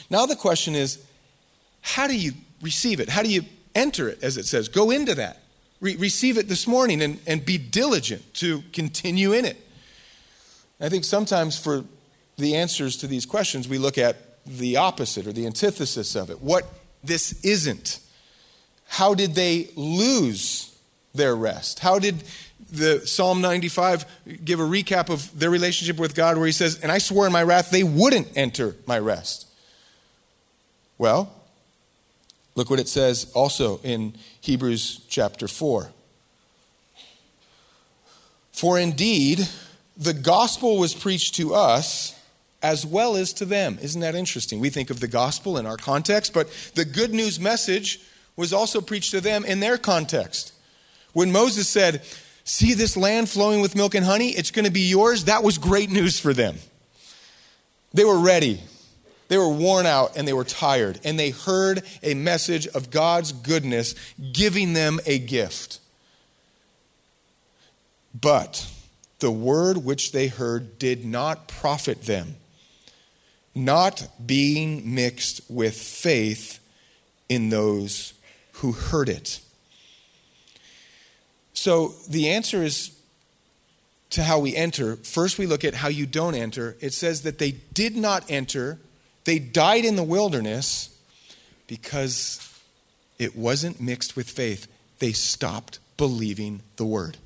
Now, 0.09 0.25
the 0.25 0.35
question 0.35 0.75
is 0.75 1.03
how 1.81 2.07
do 2.07 2.17
you 2.17 2.33
receive 2.61 2.99
it? 2.99 3.09
How 3.09 3.23
do 3.23 3.29
you 3.29 3.43
enter 3.75 4.09
it, 4.09 4.23
as 4.23 4.37
it 4.37 4.45
says? 4.45 4.67
Go 4.67 4.91
into 4.91 5.15
that. 5.15 5.43
Re- 5.79 5.95
receive 5.95 6.37
it 6.37 6.47
this 6.47 6.67
morning 6.67 7.01
and, 7.01 7.19
and 7.25 7.45
be 7.45 7.57
diligent 7.57 8.33
to 8.35 8.63
continue 8.73 9.33
in 9.33 9.45
it. 9.45 9.57
I 10.81 10.89
think 10.89 11.03
sometimes 11.03 11.57
for 11.57 11.83
the 12.37 12.55
answers 12.55 12.97
to 12.97 13.07
these 13.07 13.25
questions, 13.25 13.67
we 13.67 13.77
look 13.77 13.97
at 13.97 14.45
the 14.45 14.77
opposite 14.77 15.27
or 15.27 15.33
the 15.33 15.45
antithesis 15.45 16.15
of 16.15 16.29
it. 16.29 16.41
What 16.41 16.65
this 17.03 17.43
isn't. 17.43 17.99
How 18.87 19.13
did 19.13 19.35
they 19.35 19.69
lose 19.75 20.75
their 21.13 21.35
rest? 21.35 21.79
How 21.79 21.99
did 21.99 22.23
the 22.71 23.05
Psalm 23.05 23.41
95 23.41 24.05
give 24.43 24.59
a 24.59 24.63
recap 24.63 25.09
of 25.09 25.37
their 25.37 25.49
relationship 25.49 25.97
with 25.97 26.15
God 26.15 26.37
where 26.37 26.45
he 26.45 26.51
says, 26.51 26.79
And 26.81 26.91
I 26.91 26.97
swore 26.97 27.25
in 27.25 27.33
my 27.33 27.43
wrath 27.43 27.71
they 27.71 27.83
wouldn't 27.83 28.35
enter 28.35 28.75
my 28.85 28.99
rest. 28.99 29.47
Well, 30.97 31.33
look 32.55 32.69
what 32.69 32.79
it 32.79 32.89
says 32.89 33.31
also 33.33 33.79
in 33.83 34.13
Hebrews 34.41 35.01
chapter 35.07 35.47
4. 35.47 35.91
For 38.51 38.77
indeed, 38.77 39.47
the 39.97 40.13
gospel 40.13 40.77
was 40.77 40.93
preached 40.93 41.35
to 41.35 41.55
us 41.55 42.15
as 42.61 42.85
well 42.85 43.15
as 43.15 43.31
to 43.33 43.45
them. 43.45 43.77
Isn't 43.81 44.01
that 44.01 44.15
interesting? 44.15 44.59
We 44.59 44.69
think 44.69 44.89
of 44.89 44.99
the 44.99 45.07
gospel 45.07 45.57
in 45.57 45.65
our 45.65 45.77
context, 45.77 46.33
but 46.33 46.49
the 46.75 46.85
good 46.85 47.13
news 47.13 47.39
message 47.39 48.01
was 48.35 48.51
also 48.51 48.81
preached 48.81 49.11
to 49.11 49.21
them 49.21 49.45
in 49.45 49.59
their 49.59 49.77
context. 49.77 50.53
When 51.13 51.31
Moses 51.31 51.67
said, 51.67 52.01
See 52.49 52.73
this 52.73 52.97
land 52.97 53.29
flowing 53.29 53.61
with 53.61 53.75
milk 53.75 53.93
and 53.93 54.03
honey? 54.03 54.29
It's 54.29 54.49
going 54.49 54.65
to 54.65 54.71
be 54.71 54.81
yours. 54.81 55.25
That 55.25 55.43
was 55.43 55.59
great 55.59 55.91
news 55.91 56.19
for 56.19 56.33
them. 56.33 56.57
They 57.93 58.03
were 58.03 58.17
ready. 58.17 58.59
They 59.27 59.37
were 59.37 59.53
worn 59.53 59.85
out 59.85 60.17
and 60.17 60.27
they 60.27 60.33
were 60.33 60.43
tired. 60.43 60.99
And 61.03 61.19
they 61.19 61.29
heard 61.29 61.83
a 62.01 62.15
message 62.15 62.65
of 62.65 62.89
God's 62.89 63.33
goodness 63.33 63.93
giving 64.33 64.73
them 64.73 64.99
a 65.05 65.19
gift. 65.19 65.79
But 68.19 68.67
the 69.19 69.29
word 69.29 69.85
which 69.85 70.11
they 70.11 70.25
heard 70.27 70.79
did 70.79 71.05
not 71.05 71.47
profit 71.47 72.01
them, 72.01 72.35
not 73.53 74.07
being 74.25 74.95
mixed 74.95 75.41
with 75.49 75.79
faith 75.79 76.57
in 77.29 77.49
those 77.49 78.15
who 78.53 78.71
heard 78.71 79.07
it. 79.07 79.39
So 81.59 81.89
the 82.07 82.29
answer 82.29 82.63
is 82.63 82.97
to 84.11 84.23
how 84.23 84.39
we 84.39 84.55
enter. 84.55 84.95
First, 84.95 85.37
we 85.37 85.45
look 85.45 85.65
at 85.65 85.73
how 85.73 85.89
you 85.89 86.05
don't 86.05 86.33
enter. 86.33 86.77
It 86.79 86.93
says 86.93 87.23
that 87.23 87.37
they 87.37 87.51
did 87.73 87.97
not 87.97 88.23
enter, 88.31 88.79
they 89.25 89.39
died 89.39 89.83
in 89.83 89.97
the 89.97 90.03
wilderness 90.03 90.97
because 91.67 92.49
it 93.19 93.35
wasn't 93.35 93.81
mixed 93.81 94.15
with 94.15 94.29
faith. 94.29 94.67
They 94.99 95.11
stopped 95.11 95.79
believing 95.97 96.61
the 96.77 96.85
word. 96.85 97.17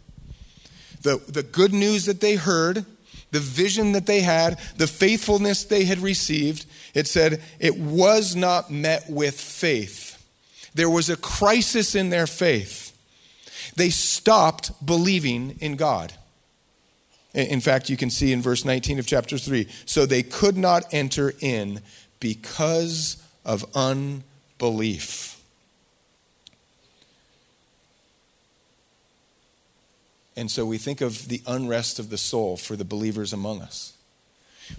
The, 1.04 1.22
the 1.28 1.44
good 1.44 1.72
news 1.72 2.06
that 2.06 2.20
they 2.20 2.34
heard, 2.34 2.88
the 3.30 3.40
vision 3.40 3.92
that 3.92 4.08
they 4.08 4.22
had, 4.22 4.58
the 4.78 4.88
faithfulness 4.88 5.64
they 5.64 5.84
had 5.86 6.00
received, 6.00 6.66
it 6.96 7.06
said 7.06 7.40
it 7.60 7.78
was 7.78 8.36
not 8.36 8.72
met 8.72 9.08
with 9.08 9.40
faith. 9.40 10.28
There 10.74 10.90
was 10.90 11.12
a 11.12 11.18
crisis 11.18 11.94
in 11.94 12.10
their 12.10 12.26
faith. 12.26 12.83
They 13.76 13.90
stopped 13.90 14.86
believing 14.86 15.58
in 15.60 15.76
God. 15.76 16.14
In 17.34 17.62
fact, 17.62 17.90
you 17.90 17.98
can 17.98 18.12
see 18.12 18.32
in 18.32 18.42
verse 18.42 18.64
19 18.64 19.00
of 19.00 19.08
chapter 19.08 19.38
3 19.38 19.68
so 19.86 20.06
they 20.06 20.22
could 20.22 20.56
not 20.56 20.86
enter 20.94 21.34
in 21.40 21.82
because 22.20 23.18
of 23.44 23.66
unbelief. 23.76 25.42
And 30.36 30.50
so 30.50 30.66
we 30.66 30.78
think 30.78 31.02
of 31.02 31.28
the 31.28 31.42
unrest 31.46 32.00
of 32.00 32.10
the 32.10 32.18
soul 32.18 32.58
for 32.58 32.76
the 32.76 32.86
believers 32.86 33.34
among 33.34 33.62
us. 33.62 33.94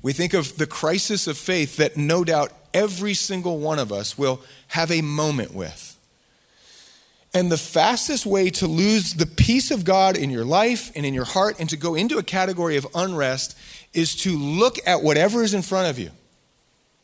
We 0.03 0.13
think 0.13 0.35
of 0.35 0.57
the 0.57 0.67
crisis 0.67 1.27
of 1.27 1.37
faith 1.37 1.77
that 1.77 1.97
no 1.97 2.25
doubt 2.25 2.53
every 2.73 3.15
single 3.15 3.59
one 3.59 3.79
of 3.79 3.93
us 3.93 4.17
will 4.19 4.41
have 4.69 4.91
a 4.91 5.03
moment 5.03 5.55
with. 5.55 5.94
And 7.35 7.50
the 7.50 7.59
fastest 7.59 8.25
way 8.25 8.49
to 8.50 8.69
lose 8.69 9.14
the 9.14 9.26
peace 9.26 9.73
of 9.73 9.85
God 9.85 10.17
in 10.17 10.31
your 10.31 10.45
life 10.45 10.93
and 10.95 11.05
in 11.05 11.12
your 11.12 11.25
heart 11.25 11.59
and 11.59 11.69
to 11.69 11.76
go 11.76 11.97
into 11.97 12.17
a 12.17 12.23
category 12.23 12.76
of 12.76 12.87
unrest 12.95 13.59
is 13.93 14.14
to 14.19 14.38
look 14.38 14.79
at 14.87 15.03
whatever 15.03 15.43
is 15.43 15.53
in 15.53 15.62
front 15.62 15.91
of 15.91 15.99
you. 15.99 16.11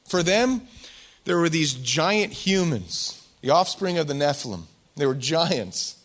For 0.08 0.22
them, 0.22 0.62
there 1.24 1.38
were 1.38 1.48
these 1.48 1.74
giant 1.74 2.32
humans, 2.32 3.26
the 3.40 3.50
offspring 3.50 3.98
of 3.98 4.06
the 4.06 4.14
Nephilim. 4.14 4.62
They 4.96 5.06
were 5.06 5.14
giants. 5.14 5.96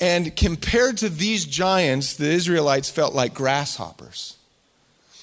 And 0.00 0.34
compared 0.34 0.96
to 0.98 1.10
these 1.10 1.44
giants, 1.44 2.14
the 2.14 2.30
Israelites 2.30 2.88
felt 2.88 3.14
like 3.14 3.34
grasshoppers. 3.34 4.36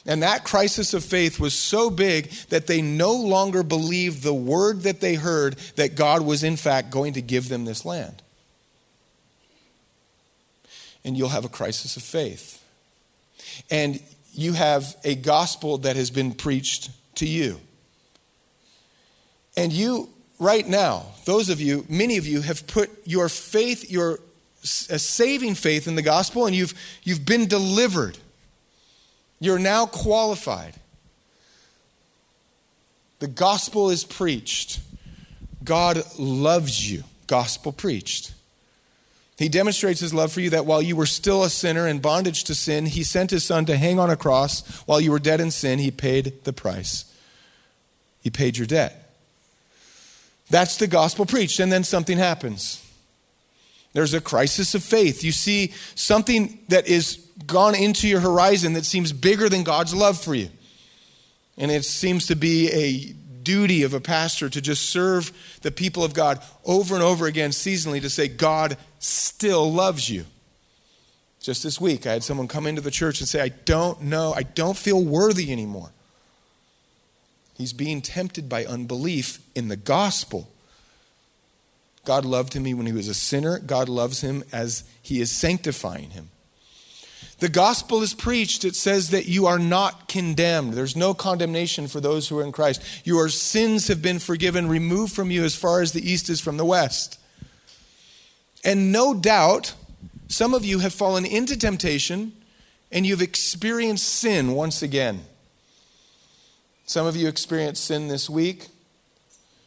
And 0.08 0.24
that 0.24 0.46
crisis 0.46 0.94
of 0.94 1.04
faith 1.04 1.38
was 1.38 1.54
so 1.54 1.90
big 1.90 2.32
that 2.50 2.66
they 2.66 2.82
no 2.82 3.14
longer 3.14 3.62
believed 3.62 4.24
the 4.24 4.34
word 4.34 4.84
that 4.84 5.02
they 5.02 5.16
heard 5.16 5.58
that 5.76 5.96
God 5.96 6.22
was, 6.22 6.44
in 6.46 6.56
fact, 6.56 6.90
going 6.90 7.14
to 7.14 7.22
give 7.22 7.50
them 7.50 7.66
this 7.66 7.84
land. 7.84 8.22
And 11.04 11.18
you'll 11.18 11.30
have 11.30 11.44
a 11.44 11.50
crisis 11.50 11.98
of 11.98 12.04
faith. 12.04 12.64
And 13.70 14.02
you 14.34 14.54
have 14.54 14.96
a 15.04 15.16
gospel 15.16 15.78
that 15.80 15.98
has 15.98 16.10
been 16.10 16.34
preached 16.34 16.90
to 17.16 17.28
you. 17.28 17.60
And 19.58 19.74
you, 19.74 20.10
right 20.40 20.66
now, 20.66 21.08
those 21.26 21.50
of 21.50 21.60
you, 21.60 21.86
many 21.90 22.16
of 22.18 22.26
you 22.26 22.42
have 22.42 22.66
put 22.66 22.90
your 23.06 23.28
faith, 23.28 23.92
your 23.92 24.20
saving 24.64 25.56
faith 25.56 25.88
in 25.88 25.96
the 25.96 26.02
gospel, 26.02 26.46
and 26.46 26.56
you've, 26.56 26.74
you've 27.04 27.26
been 27.26 27.48
delivered. 27.48 28.18
You're 29.40 29.60
now 29.60 29.86
qualified. 29.86 30.76
The 33.20 33.28
gospel 33.28 33.90
is 33.90 34.04
preached. 34.04 34.80
God 35.64 36.04
loves 36.18 36.90
you. 36.90 37.04
Gospel 37.28 37.72
preached. 37.72 38.34
He 39.38 39.50
demonstrates 39.50 40.00
his 40.00 40.14
love 40.14 40.32
for 40.32 40.42
you 40.42 40.50
that 40.52 40.66
while 40.66 40.82
you 40.82 40.96
were 40.96 41.06
still 41.06 41.44
a 41.44 41.50
sinner 41.50 41.88
in 41.88 42.00
bondage 42.00 42.44
to 42.46 42.56
sin, 42.56 42.88
he 42.88 43.04
sent 43.04 43.30
his 43.30 43.44
son 43.44 43.66
to 43.66 43.78
hang 43.78 44.00
on 44.00 44.10
a 44.10 44.16
cross. 44.16 44.66
While 44.88 45.00
you 45.00 45.12
were 45.12 45.20
dead 45.20 45.40
in 45.40 45.52
sin, 45.52 45.78
he 45.78 45.92
paid 45.92 46.44
the 46.44 46.54
price. 46.54 47.06
He 48.22 48.32
paid 48.32 48.58
your 48.58 48.66
debt. 48.66 49.12
That's 50.50 50.78
the 50.78 50.88
gospel 50.88 51.26
preached, 51.26 51.60
and 51.60 51.72
then 51.72 51.84
something 51.84 52.18
happens. 52.18 52.84
There's 53.94 54.14
a 54.14 54.22
crisis 54.22 54.74
of 54.74 54.84
faith. 54.84 55.24
You 55.24 55.32
see 55.32 55.74
something 55.94 56.60
that 56.70 56.88
is 56.88 57.27
gone 57.46 57.76
into 57.76 58.08
your 58.08 58.20
horizon 58.20 58.74
that 58.74 58.86
seems 58.86 59.14
bigger 59.14 59.50
than 59.50 59.64
God's 59.64 59.94
love 59.94 60.20
for 60.20 60.34
you. 60.34 60.50
And 61.58 61.72
it 61.72 61.86
seems 61.86 62.28
to 62.28 62.36
be 62.36 62.72
a 62.72 63.14
duty 63.44 63.84
of 63.84 63.94
a 63.94 64.02
pastor 64.02 64.50
to 64.50 64.62
just 64.62 64.90
serve 64.90 65.32
the 65.62 65.72
people 65.72 66.04
of 66.04 66.14
God 66.14 66.42
over 66.66 66.96
and 66.96 67.04
over 67.04 67.28
again 67.28 67.52
seasonally 67.52 68.02
to 68.02 68.10
say, 68.10 68.28
God 68.28 68.78
still 69.00 69.72
loves 69.72 70.10
you. 70.10 70.26
Just 71.40 71.64
this 71.64 71.80
week, 71.80 72.06
I 72.06 72.14
had 72.14 72.24
someone 72.24 72.48
come 72.48 72.68
into 72.68 72.82
the 72.82 72.92
church 72.92 73.22
and 73.22 73.30
say, 73.30 73.42
I 73.42 73.50
don't 73.50 74.02
know, 74.02 74.34
I 74.36 74.44
don't 74.44 74.78
feel 74.78 75.02
worthy 75.02 75.52
anymore. 75.52 75.92
He's 77.58 77.74
being 77.74 78.02
tempted 78.02 78.50
by 78.50 78.66
unbelief 78.66 79.40
in 79.56 79.68
the 79.68 79.78
gospel. 79.78 80.50
God 82.04 82.26
loved 82.26 82.54
him 82.54 82.64
when 82.64 82.86
he 82.86 82.94
was 82.94 83.08
a 83.08 83.14
sinner. 83.14 83.60
God 83.60 83.90
loves 83.90 84.22
him 84.22 84.44
as 84.52 84.84
he 85.02 85.22
is 85.22 85.32
sanctifying 85.32 86.12
him. 86.12 86.30
The 87.40 87.50
gospel 87.50 88.02
is 88.02 88.14
preached. 88.14 88.66
It 88.66 88.76
says 88.76 89.12
that 89.12 89.28
you 89.28 89.46
are 89.46 89.60
not 89.60 90.08
condemned. 90.08 90.74
There's 90.74 90.96
no 90.96 91.14
condemnation 91.14 91.88
for 91.88 92.00
those 92.00 92.28
who 92.28 92.40
are 92.40 92.44
in 92.44 92.52
Christ. 92.52 92.82
Your 93.06 93.30
sins 93.30 93.88
have 93.90 94.02
been 94.02 94.20
forgiven, 94.20 94.68
removed 94.68 95.14
from 95.14 95.30
you 95.30 95.44
as 95.44 95.56
far 95.56 95.82
as 95.82 95.92
the 95.92 96.10
east 96.10 96.30
is 96.30 96.42
from 96.42 96.58
the 96.58 96.66
west. 96.66 97.20
And 98.64 98.92
no 98.92 99.14
doubt, 99.14 99.76
some 100.28 100.54
of 100.54 100.66
you 100.66 100.80
have 100.80 100.94
fallen 100.94 101.26
into 101.26 101.58
temptation 101.58 102.34
and 102.92 103.06
you've 103.06 103.22
experienced 103.22 104.08
sin 104.08 104.54
once 104.54 104.82
again. 104.82 105.22
Some 106.86 107.06
of 107.06 107.16
you 107.16 107.28
experienced 107.28 107.86
sin 107.86 108.08
this 108.08 108.30
week. 108.30 108.68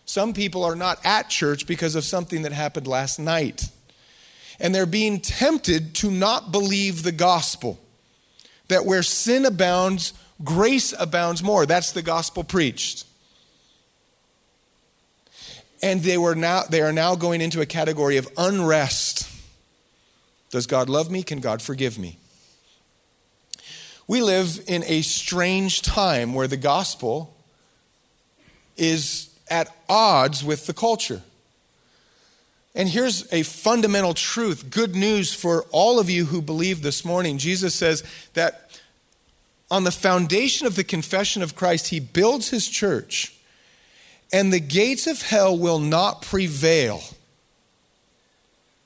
Some 0.06 0.32
people 0.32 0.64
are 0.64 0.74
not 0.74 0.98
at 1.04 1.28
church 1.28 1.66
because 1.66 1.94
of 1.94 2.02
something 2.02 2.42
that 2.42 2.52
happened 2.52 2.86
last 2.88 3.18
night. 3.18 3.68
And 4.60 4.74
they're 4.74 4.86
being 4.86 5.20
tempted 5.20 5.94
to 5.96 6.10
not 6.10 6.52
believe 6.52 7.02
the 7.02 7.12
gospel. 7.12 7.80
That 8.68 8.84
where 8.84 9.02
sin 9.02 9.46
abounds, 9.46 10.12
grace 10.44 10.94
abounds 10.98 11.42
more. 11.42 11.66
That's 11.66 11.92
the 11.92 12.02
gospel 12.02 12.44
preached. 12.44 13.04
And 15.82 16.02
they, 16.02 16.18
were 16.18 16.34
now, 16.34 16.64
they 16.68 16.82
are 16.82 16.92
now 16.92 17.16
going 17.16 17.40
into 17.40 17.62
a 17.62 17.66
category 17.66 18.18
of 18.18 18.28
unrest. 18.36 19.28
Does 20.50 20.66
God 20.66 20.88
love 20.90 21.10
me? 21.10 21.22
Can 21.22 21.40
God 21.40 21.62
forgive 21.62 21.98
me? 21.98 22.18
We 24.06 24.20
live 24.20 24.60
in 24.66 24.84
a 24.84 25.02
strange 25.02 25.82
time 25.82 26.34
where 26.34 26.48
the 26.48 26.56
gospel 26.56 27.34
is 28.76 29.30
at 29.48 29.74
odds 29.88 30.44
with 30.44 30.66
the 30.66 30.74
culture. 30.74 31.22
And 32.74 32.88
here's 32.88 33.30
a 33.32 33.42
fundamental 33.42 34.14
truth 34.14 34.70
good 34.70 34.94
news 34.94 35.34
for 35.34 35.64
all 35.70 35.98
of 35.98 36.08
you 36.08 36.26
who 36.26 36.40
believe 36.40 36.82
this 36.82 37.04
morning. 37.04 37.38
Jesus 37.38 37.74
says 37.74 38.04
that 38.34 38.70
on 39.70 39.84
the 39.84 39.90
foundation 39.90 40.66
of 40.66 40.76
the 40.76 40.84
confession 40.84 41.42
of 41.42 41.54
Christ, 41.54 41.88
he 41.88 42.00
builds 42.00 42.50
his 42.50 42.68
church, 42.68 43.34
and 44.32 44.52
the 44.52 44.60
gates 44.60 45.06
of 45.06 45.22
hell 45.22 45.56
will 45.56 45.78
not 45.78 46.22
prevail 46.22 47.00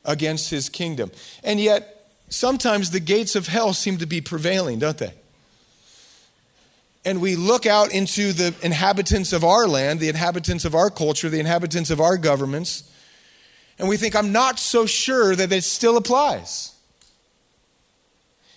against 0.05 0.51
his 0.51 0.68
kingdom. 0.68 1.11
And 1.42 1.59
yet, 1.59 2.07
sometimes 2.29 2.90
the 2.90 3.01
gates 3.01 3.35
of 3.35 3.49
hell 3.49 3.73
seem 3.73 3.99
to 3.99 4.07
be 4.07 4.20
prevailing, 4.20 4.79
don't 4.79 4.99
they? 4.99 5.14
And 7.07 7.20
we 7.20 7.37
look 7.37 7.66
out 7.66 7.92
into 7.92 8.33
the 8.33 8.55
inhabitants 8.62 9.33
of 9.33 9.44
our 9.44 9.66
land, 9.66 10.01
the 10.01 10.09
inhabitants 10.09 10.64
of 10.64 10.75
our 10.75 10.90
culture, 10.90 11.29
the 11.29 11.40
inhabitants 11.40 11.90
of 11.90 12.01
our 12.01 12.16
governments, 12.16 12.90
and 13.79 13.89
we 13.89 13.97
think, 13.97 14.15
I'm 14.15 14.33
not 14.33 14.59
so 14.59 14.87
sure 14.87 15.35
that 15.35 15.53
it 15.53 15.65
still 15.65 15.97
applies. 15.97 16.73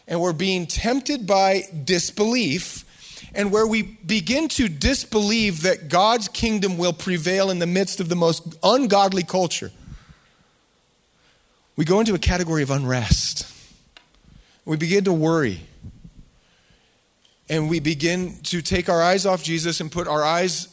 And 0.07 0.21
we're 0.21 0.33
being 0.33 0.67
tempted 0.67 1.27
by 1.27 1.63
disbelief, 1.83 2.85
and 3.33 3.51
where 3.51 3.67
we 3.67 3.81
begin 3.81 4.47
to 4.49 4.69
disbelieve 4.69 5.63
that 5.63 5.89
God's 5.89 6.27
kingdom 6.27 6.77
will 6.77 6.93
prevail 6.93 7.49
in 7.49 7.59
the 7.59 7.67
midst 7.67 7.99
of 7.99 8.09
the 8.09 8.15
most 8.15 8.55
ungodly 8.63 9.23
culture 9.23 9.71
we 11.77 11.85
go 11.85 11.99
into 11.99 12.15
a 12.15 12.19
category 12.19 12.63
of 12.63 12.71
unrest. 12.71 13.53
We 14.65 14.77
begin 14.77 15.05
to 15.05 15.13
worry. 15.13 15.61
And 17.49 17.69
we 17.69 17.79
begin 17.79 18.39
to 18.45 18.61
take 18.61 18.89
our 18.89 19.01
eyes 19.01 19.25
off 19.25 19.43
Jesus 19.43 19.79
and 19.79 19.89
put 19.91 20.07
our 20.07 20.23
eyes 20.23 20.67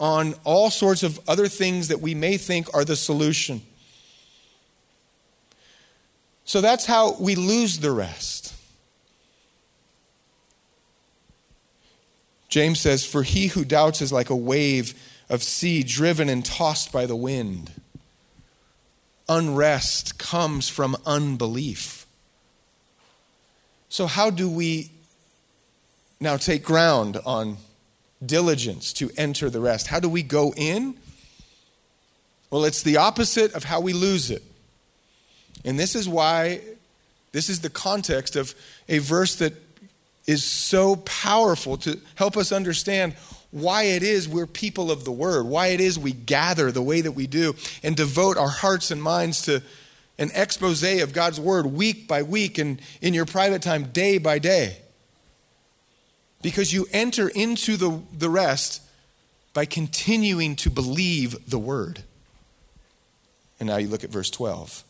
on 0.00 0.34
all 0.44 0.68
sorts 0.68 1.04
of 1.04 1.18
other 1.28 1.46
things 1.48 1.88
that 1.88 2.00
we 2.00 2.14
may 2.14 2.36
think 2.36 2.74
are 2.74 2.84
the 2.84 2.96
solution. 2.96 3.62
So 6.48 6.62
that's 6.62 6.86
how 6.86 7.12
we 7.20 7.34
lose 7.34 7.80
the 7.80 7.92
rest. 7.92 8.54
James 12.48 12.80
says, 12.80 13.04
For 13.04 13.22
he 13.22 13.48
who 13.48 13.66
doubts 13.66 14.00
is 14.00 14.14
like 14.14 14.30
a 14.30 14.34
wave 14.34 14.94
of 15.28 15.42
sea 15.42 15.82
driven 15.82 16.30
and 16.30 16.42
tossed 16.42 16.90
by 16.90 17.04
the 17.04 17.14
wind 17.14 17.72
unrest 19.28 20.18
comes 20.18 20.70
from 20.70 20.96
unbelief. 21.04 22.06
So, 23.90 24.06
how 24.06 24.30
do 24.30 24.48
we 24.48 24.90
now 26.18 26.38
take 26.38 26.62
ground 26.62 27.20
on 27.26 27.58
diligence 28.24 28.94
to 28.94 29.10
enter 29.18 29.50
the 29.50 29.60
rest? 29.60 29.88
How 29.88 30.00
do 30.00 30.08
we 30.08 30.22
go 30.22 30.54
in? 30.56 30.94
Well, 32.50 32.64
it's 32.64 32.82
the 32.82 32.96
opposite 32.96 33.52
of 33.52 33.64
how 33.64 33.82
we 33.82 33.92
lose 33.92 34.30
it. 34.30 34.42
And 35.64 35.78
this 35.78 35.94
is 35.94 36.08
why, 36.08 36.60
this 37.32 37.48
is 37.48 37.60
the 37.60 37.70
context 37.70 38.36
of 38.36 38.54
a 38.88 38.98
verse 38.98 39.36
that 39.36 39.54
is 40.26 40.44
so 40.44 40.96
powerful 40.96 41.76
to 41.78 41.98
help 42.14 42.36
us 42.36 42.52
understand 42.52 43.14
why 43.50 43.84
it 43.84 44.02
is 44.02 44.28
we're 44.28 44.46
people 44.46 44.90
of 44.90 45.04
the 45.04 45.10
Word, 45.10 45.46
why 45.46 45.68
it 45.68 45.80
is 45.80 45.98
we 45.98 46.12
gather 46.12 46.70
the 46.70 46.82
way 46.82 47.00
that 47.00 47.12
we 47.12 47.26
do 47.26 47.54
and 47.82 47.96
devote 47.96 48.36
our 48.36 48.50
hearts 48.50 48.90
and 48.90 49.02
minds 49.02 49.42
to 49.42 49.62
an 50.18 50.30
expose 50.34 50.82
of 50.82 51.12
God's 51.12 51.40
Word 51.40 51.66
week 51.66 52.06
by 52.06 52.22
week 52.22 52.58
and 52.58 52.80
in 53.00 53.14
your 53.14 53.24
private 53.24 53.62
time, 53.62 53.84
day 53.84 54.18
by 54.18 54.38
day. 54.38 54.78
Because 56.42 56.72
you 56.72 56.86
enter 56.92 57.28
into 57.28 57.76
the, 57.76 58.02
the 58.16 58.28
rest 58.28 58.82
by 59.54 59.64
continuing 59.64 60.56
to 60.56 60.70
believe 60.70 61.48
the 61.48 61.58
Word. 61.58 62.02
And 63.58 63.68
now 63.68 63.76
you 63.78 63.88
look 63.88 64.04
at 64.04 64.10
verse 64.10 64.30
12. 64.30 64.84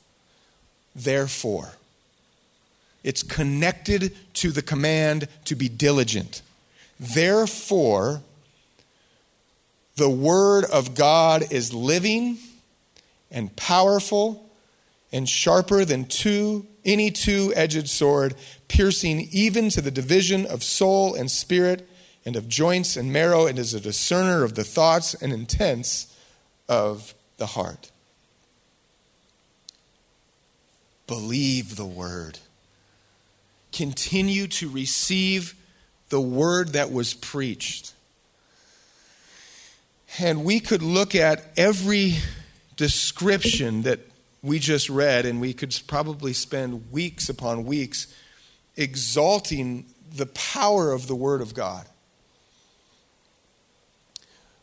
Therefore, 0.95 1.73
it's 3.05 3.23
connected 3.23 4.15
to 4.35 4.51
the 4.51 4.63
command 4.63 5.29
to 5.45 5.55
be 5.55 5.69
diligent. 5.69 6.43
Therefore, 6.99 8.23
the 9.97 10.11
Word 10.11 10.65
of 10.65 10.95
God 10.95 11.53
is 11.53 11.73
living 11.73 12.39
and 13.31 13.55
powerful 13.57 14.49
and 15.13 15.29
sharper 15.29 15.85
than 15.85 16.05
two, 16.05 16.67
any 16.85 17.11
two 17.11 17.53
edged 17.57 17.89
sword, 17.89 18.35
piercing 18.69 19.29
even 19.33 19.71
to 19.71 19.81
the 19.81 19.91
division 19.91 20.45
of 20.47 20.63
soul 20.63 21.15
and 21.15 21.31
spirit 21.31 21.89
and 22.25 22.37
of 22.37 22.49
joints 22.49 22.97
and 22.97 23.13
marrow, 23.13 23.47
and 23.47 23.59
is 23.59 23.73
a 23.73 23.81
discerner 23.81 24.45
of 24.45 24.55
the 24.55 24.65
thoughts 24.65 25.15
and 25.15 25.33
intents 25.33 26.15
of 26.69 27.15
the 27.39 27.47
heart. 27.47 27.91
Believe 31.09 31.75
the 31.75 31.85
word. 31.85 32.39
Continue 33.73 34.47
to 34.47 34.69
receive 34.71 35.57
the 36.11 36.21
word 36.21 36.75
that 36.75 36.93
was 36.93 37.15
preached. 37.15 37.93
And 40.21 40.45
we 40.45 40.61
could 40.61 40.83
look 40.83 41.17
at 41.17 41.45
every 41.57 42.15
description 42.77 43.83
that 43.83 44.01
we 44.43 44.61
just 44.61 44.89
read, 44.89 45.27
and 45.27 45.41
we 45.41 45.53
could 45.53 45.79
probably 45.89 46.33
spend 46.33 46.93
weeks 46.93 47.29
upon 47.29 47.65
weeks 47.65 48.07
exalting 48.77 49.87
the 50.15 50.27
power 50.27 50.93
of 50.93 51.09
the 51.09 51.15
Word 51.17 51.41
of 51.41 51.55
God. 51.55 51.87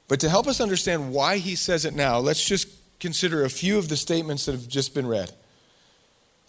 But 0.07 0.19
to 0.21 0.29
help 0.29 0.47
us 0.47 0.61
understand 0.61 1.11
why 1.11 1.37
he 1.37 1.55
says 1.55 1.83
it 1.83 1.93
now, 1.93 2.19
let's 2.19 2.43
just 2.43 2.67
consider 2.99 3.43
a 3.43 3.49
few 3.49 3.77
of 3.77 3.89
the 3.89 3.97
statements 3.97 4.45
that 4.45 4.53
have 4.53 4.67
just 4.67 4.93
been 4.93 5.07
read. 5.07 5.31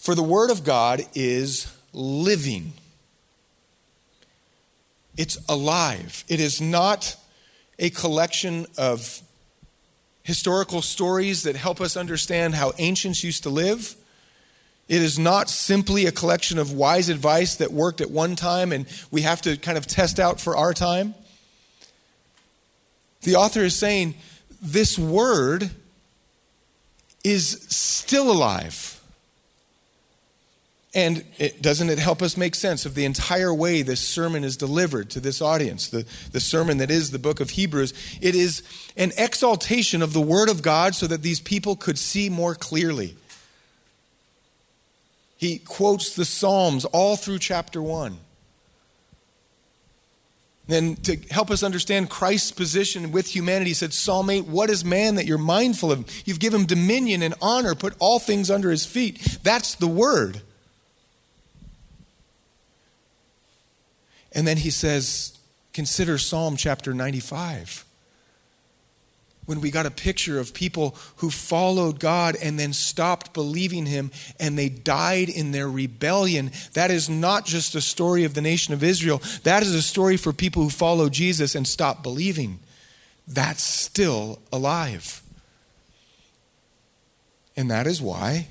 For 0.06 0.14
the 0.14 0.22
Word 0.22 0.52
of 0.52 0.62
God 0.62 1.02
is 1.16 1.66
living, 1.92 2.74
it's 5.16 5.36
alive. 5.48 6.22
It 6.28 6.38
is 6.38 6.60
not 6.60 7.16
a 7.80 7.90
collection 7.90 8.66
of 8.78 9.20
historical 10.22 10.80
stories 10.80 11.42
that 11.42 11.56
help 11.56 11.80
us 11.80 11.96
understand 11.96 12.54
how 12.54 12.72
ancients 12.78 13.24
used 13.24 13.42
to 13.42 13.48
live. 13.48 13.96
It 14.86 15.02
is 15.02 15.18
not 15.18 15.50
simply 15.50 16.06
a 16.06 16.12
collection 16.12 16.60
of 16.60 16.70
wise 16.70 17.08
advice 17.08 17.56
that 17.56 17.72
worked 17.72 18.00
at 18.00 18.08
one 18.08 18.36
time 18.36 18.70
and 18.70 18.86
we 19.10 19.22
have 19.22 19.42
to 19.42 19.56
kind 19.56 19.76
of 19.76 19.88
test 19.88 20.20
out 20.20 20.40
for 20.40 20.56
our 20.56 20.72
time. 20.72 21.16
The 23.22 23.34
author 23.34 23.62
is 23.62 23.74
saying 23.74 24.14
this 24.62 24.96
word 24.96 25.68
is 27.24 27.66
still 27.68 28.30
alive. 28.30 28.95
And 30.96 31.24
it, 31.36 31.60
doesn't 31.60 31.90
it 31.90 31.98
help 31.98 32.22
us 32.22 32.38
make 32.38 32.54
sense 32.54 32.86
of 32.86 32.94
the 32.94 33.04
entire 33.04 33.52
way 33.52 33.82
this 33.82 34.00
sermon 34.00 34.44
is 34.44 34.56
delivered 34.56 35.10
to 35.10 35.20
this 35.20 35.42
audience, 35.42 35.90
the, 35.90 36.06
the 36.32 36.40
sermon 36.40 36.78
that 36.78 36.90
is 36.90 37.10
the 37.10 37.18
book 37.18 37.38
of 37.38 37.50
Hebrews? 37.50 37.92
It 38.22 38.34
is 38.34 38.62
an 38.96 39.12
exaltation 39.18 40.00
of 40.00 40.14
the 40.14 40.22
Word 40.22 40.48
of 40.48 40.62
God 40.62 40.94
so 40.94 41.06
that 41.06 41.20
these 41.20 41.38
people 41.38 41.76
could 41.76 41.98
see 41.98 42.30
more 42.30 42.54
clearly. 42.54 43.14
He 45.36 45.58
quotes 45.58 46.16
the 46.16 46.24
Psalms 46.24 46.86
all 46.86 47.16
through 47.16 47.40
chapter 47.40 47.82
1. 47.82 48.16
Then, 50.68 50.96
to 50.96 51.16
help 51.30 51.50
us 51.50 51.62
understand 51.62 52.08
Christ's 52.08 52.52
position 52.52 53.12
with 53.12 53.26
humanity, 53.36 53.70
he 53.70 53.74
said, 53.74 53.92
Psalm 53.92 54.30
8, 54.30 54.46
What 54.46 54.70
is 54.70 54.82
man 54.82 55.16
that 55.16 55.26
you're 55.26 55.36
mindful 55.36 55.92
of? 55.92 56.10
You've 56.24 56.40
given 56.40 56.62
him 56.62 56.66
dominion 56.66 57.22
and 57.22 57.34
honor, 57.42 57.74
put 57.74 57.94
all 57.98 58.18
things 58.18 58.50
under 58.50 58.70
his 58.70 58.86
feet. 58.86 59.38
That's 59.42 59.74
the 59.74 59.86
word. 59.86 60.40
And 64.36 64.46
then 64.46 64.58
he 64.58 64.70
says, 64.70 65.36
consider 65.72 66.18
Psalm 66.18 66.56
chapter 66.56 66.92
95. 66.92 67.86
When 69.46 69.62
we 69.62 69.70
got 69.70 69.86
a 69.86 69.90
picture 69.90 70.38
of 70.38 70.52
people 70.52 70.94
who 71.16 71.30
followed 71.30 71.98
God 71.98 72.36
and 72.42 72.58
then 72.58 72.74
stopped 72.74 73.32
believing 73.32 73.86
Him 73.86 74.10
and 74.38 74.58
they 74.58 74.68
died 74.68 75.30
in 75.30 75.52
their 75.52 75.70
rebellion, 75.70 76.50
that 76.74 76.90
is 76.90 77.08
not 77.08 77.46
just 77.46 77.74
a 77.74 77.80
story 77.80 78.24
of 78.24 78.34
the 78.34 78.42
nation 78.42 78.74
of 78.74 78.82
Israel. 78.82 79.22
That 79.44 79.62
is 79.62 79.74
a 79.74 79.80
story 79.80 80.18
for 80.18 80.34
people 80.34 80.62
who 80.62 80.70
follow 80.70 81.08
Jesus 81.08 81.54
and 81.54 81.66
stop 81.66 82.02
believing. 82.02 82.58
That's 83.26 83.62
still 83.62 84.40
alive. 84.52 85.22
And 87.56 87.70
that 87.70 87.86
is 87.86 88.02
why 88.02 88.48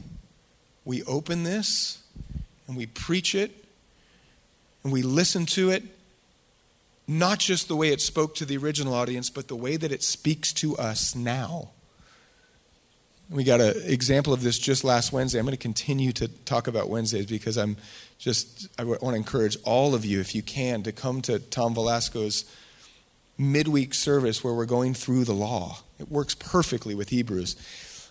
we 0.84 1.04
open 1.04 1.44
this 1.44 2.02
and 2.68 2.76
we 2.76 2.88
preach 2.88 3.36
it 3.36 3.65
and 4.86 4.94
we 4.94 5.02
listen 5.02 5.48
to 5.48 5.72
it, 5.72 5.84
not 7.08 7.40
just 7.40 7.68
the 7.68 7.76
way 7.76 7.90
it 7.90 8.00
spoke 8.00 8.36
to 8.36 8.46
the 8.46 8.56
original 8.56 8.94
audience, 8.94 9.32
but 9.32 9.48
the 9.48 9.56
way 9.56 9.78
that 9.78 9.92
it 9.92 10.04
speaks 10.04 10.54
to 10.54 10.78
us 10.78 11.16
now. 11.16 11.70
We 13.28 13.44
got 13.44 13.62
an 13.62 13.74
example 13.86 14.32
of 14.32 14.44
this 14.44 14.60
just 14.60 14.84
last 14.84 15.12
Wednesday. 15.12 15.40
I'm 15.40 15.46
going 15.46 15.58
to 15.58 15.62
continue 15.62 16.12
to 16.14 16.28
talk 16.28 16.68
about 16.68 16.88
Wednesdays 16.88 17.26
because 17.26 17.58
I'm 17.58 17.78
just, 18.20 18.68
I 18.78 18.84
want 18.84 19.02
to 19.02 19.16
encourage 19.16 19.58
all 19.64 19.96
of 19.96 20.06
you, 20.06 20.20
if 20.20 20.36
you 20.36 20.44
can, 20.44 20.84
to 20.84 20.92
come 20.92 21.24
to 21.24 21.40
Tom 21.40 21.74
Velasco's 21.74 22.46
midweek 23.40 23.96
service 23.96 24.44
where 24.44 24.54
we're 24.54 24.68
going 24.68 24.94
through 24.94 25.24
the 25.24 25.34
law. 25.34 25.80
It 26.00 26.12
works 26.12 26.36
perfectly 26.36 26.94
with 26.94 27.10
Hebrews. 27.10 27.56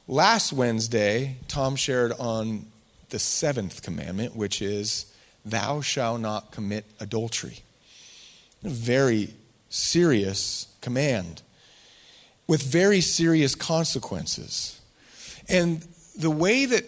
Last 0.08 0.52
Wednesday, 0.52 1.36
Tom 1.46 1.76
shared 1.76 2.10
on 2.18 2.66
the 3.10 3.20
seventh 3.20 3.82
commandment, 3.82 4.34
which 4.34 4.60
is 4.60 5.13
Thou 5.44 5.80
shalt 5.80 6.20
not 6.20 6.50
commit 6.50 6.86
adultery. 7.00 7.60
A 8.64 8.68
very 8.68 9.34
serious 9.68 10.68
command 10.80 11.42
with 12.46 12.62
very 12.62 13.00
serious 13.00 13.54
consequences. 13.54 14.80
And 15.48 15.86
the 16.16 16.30
way 16.30 16.64
that 16.64 16.84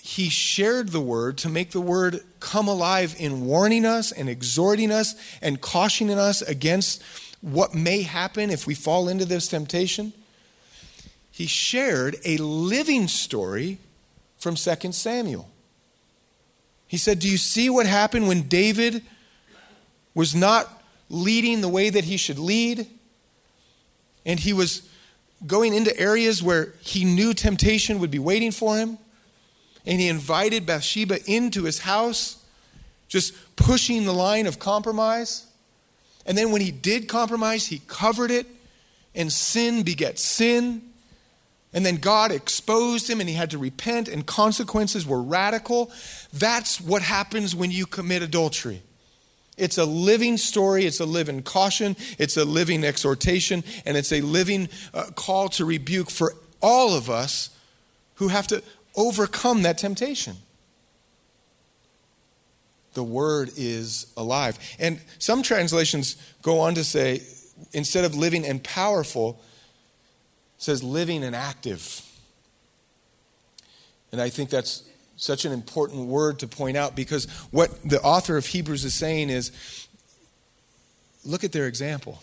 he 0.00 0.30
shared 0.30 0.88
the 0.88 1.00
word 1.00 1.36
to 1.38 1.48
make 1.48 1.72
the 1.72 1.80
word 1.80 2.20
come 2.40 2.68
alive 2.68 3.14
in 3.18 3.44
warning 3.44 3.84
us 3.84 4.10
and 4.10 4.28
exhorting 4.28 4.90
us 4.90 5.14
and 5.42 5.60
cautioning 5.60 6.18
us 6.18 6.40
against 6.40 7.02
what 7.40 7.74
may 7.74 8.02
happen 8.02 8.50
if 8.50 8.66
we 8.66 8.74
fall 8.74 9.08
into 9.08 9.24
this 9.24 9.48
temptation. 9.48 10.12
He 11.30 11.46
shared 11.46 12.16
a 12.24 12.38
living 12.38 13.06
story 13.06 13.78
from 14.38 14.54
2 14.54 14.92
Samuel. 14.92 15.48
He 16.88 16.96
said, 16.96 17.18
Do 17.18 17.28
you 17.28 17.36
see 17.36 17.70
what 17.70 17.86
happened 17.86 18.26
when 18.26 18.48
David 18.48 19.02
was 20.14 20.34
not 20.34 20.82
leading 21.08 21.60
the 21.60 21.68
way 21.68 21.90
that 21.90 22.04
he 22.04 22.16
should 22.16 22.38
lead? 22.38 22.86
And 24.26 24.40
he 24.40 24.52
was 24.52 24.88
going 25.46 25.74
into 25.74 25.96
areas 25.98 26.42
where 26.42 26.74
he 26.80 27.04
knew 27.04 27.34
temptation 27.34 28.00
would 28.00 28.10
be 28.10 28.18
waiting 28.18 28.50
for 28.50 28.76
him. 28.76 28.98
And 29.86 30.00
he 30.00 30.08
invited 30.08 30.66
Bathsheba 30.66 31.18
into 31.30 31.64
his 31.64 31.78
house, 31.80 32.42
just 33.06 33.34
pushing 33.56 34.04
the 34.04 34.12
line 34.12 34.46
of 34.46 34.58
compromise. 34.58 35.46
And 36.26 36.36
then 36.36 36.50
when 36.50 36.60
he 36.60 36.70
did 36.70 37.08
compromise, 37.08 37.66
he 37.66 37.80
covered 37.86 38.30
it, 38.30 38.46
and 39.14 39.32
sin 39.32 39.82
begets 39.82 40.22
sin. 40.22 40.82
And 41.72 41.84
then 41.84 41.96
God 41.96 42.32
exposed 42.32 43.08
him 43.10 43.20
and 43.20 43.28
he 43.28 43.34
had 43.34 43.50
to 43.50 43.58
repent, 43.58 44.08
and 44.08 44.24
consequences 44.24 45.06
were 45.06 45.22
radical. 45.22 45.90
That's 46.32 46.80
what 46.80 47.02
happens 47.02 47.54
when 47.54 47.70
you 47.70 47.84
commit 47.84 48.22
adultery. 48.22 48.82
It's 49.58 49.76
a 49.76 49.84
living 49.84 50.36
story, 50.36 50.86
it's 50.86 51.00
a 51.00 51.04
living 51.04 51.42
caution, 51.42 51.96
it's 52.18 52.36
a 52.36 52.44
living 52.44 52.84
exhortation, 52.84 53.64
and 53.84 53.96
it's 53.96 54.12
a 54.12 54.20
living 54.20 54.68
uh, 54.94 55.06
call 55.14 55.48
to 55.50 55.64
rebuke 55.64 56.10
for 56.10 56.34
all 56.62 56.94
of 56.94 57.10
us 57.10 57.50
who 58.14 58.28
have 58.28 58.46
to 58.48 58.62
overcome 58.96 59.62
that 59.62 59.76
temptation. 59.76 60.36
The 62.94 63.02
word 63.02 63.50
is 63.56 64.06
alive. 64.16 64.58
And 64.78 65.00
some 65.18 65.42
translations 65.42 66.16
go 66.42 66.60
on 66.60 66.74
to 66.74 66.84
say, 66.84 67.22
instead 67.72 68.04
of 68.04 68.14
living 68.14 68.46
and 68.46 68.62
powerful, 68.62 69.40
says 70.58 70.82
living 70.82 71.24
and 71.24 71.34
active. 71.34 72.02
And 74.12 74.20
I 74.20 74.28
think 74.28 74.50
that's 74.50 74.88
such 75.16 75.44
an 75.44 75.52
important 75.52 76.06
word 76.06 76.38
to 76.40 76.46
point 76.46 76.76
out 76.76 76.94
because 76.94 77.26
what 77.50 77.70
the 77.88 78.00
author 78.02 78.36
of 78.36 78.46
Hebrews 78.46 78.84
is 78.84 78.94
saying 78.94 79.30
is 79.30 79.88
look 81.24 81.44
at 81.44 81.52
their 81.52 81.66
example. 81.66 82.22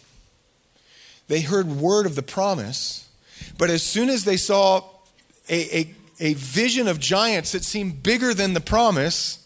They 1.28 1.41
heard 1.41 1.67
word 1.67 2.06
of 2.06 2.15
the 2.15 2.21
promise, 2.21 3.10
but 3.58 3.69
as 3.69 3.84
soon 3.84 4.10
as 4.10 4.24
they 4.24 4.38
saw 4.38 4.84
a, 5.50 5.78
a, 5.78 5.95
a 6.19 6.34
vision 6.36 6.88
of 6.88 7.00
giants 7.00 7.52
that 7.54 7.63
seemed 7.63 8.04
bigger 8.04 8.34
than 8.34 8.54
the 8.54 8.62
promise, 8.62 9.45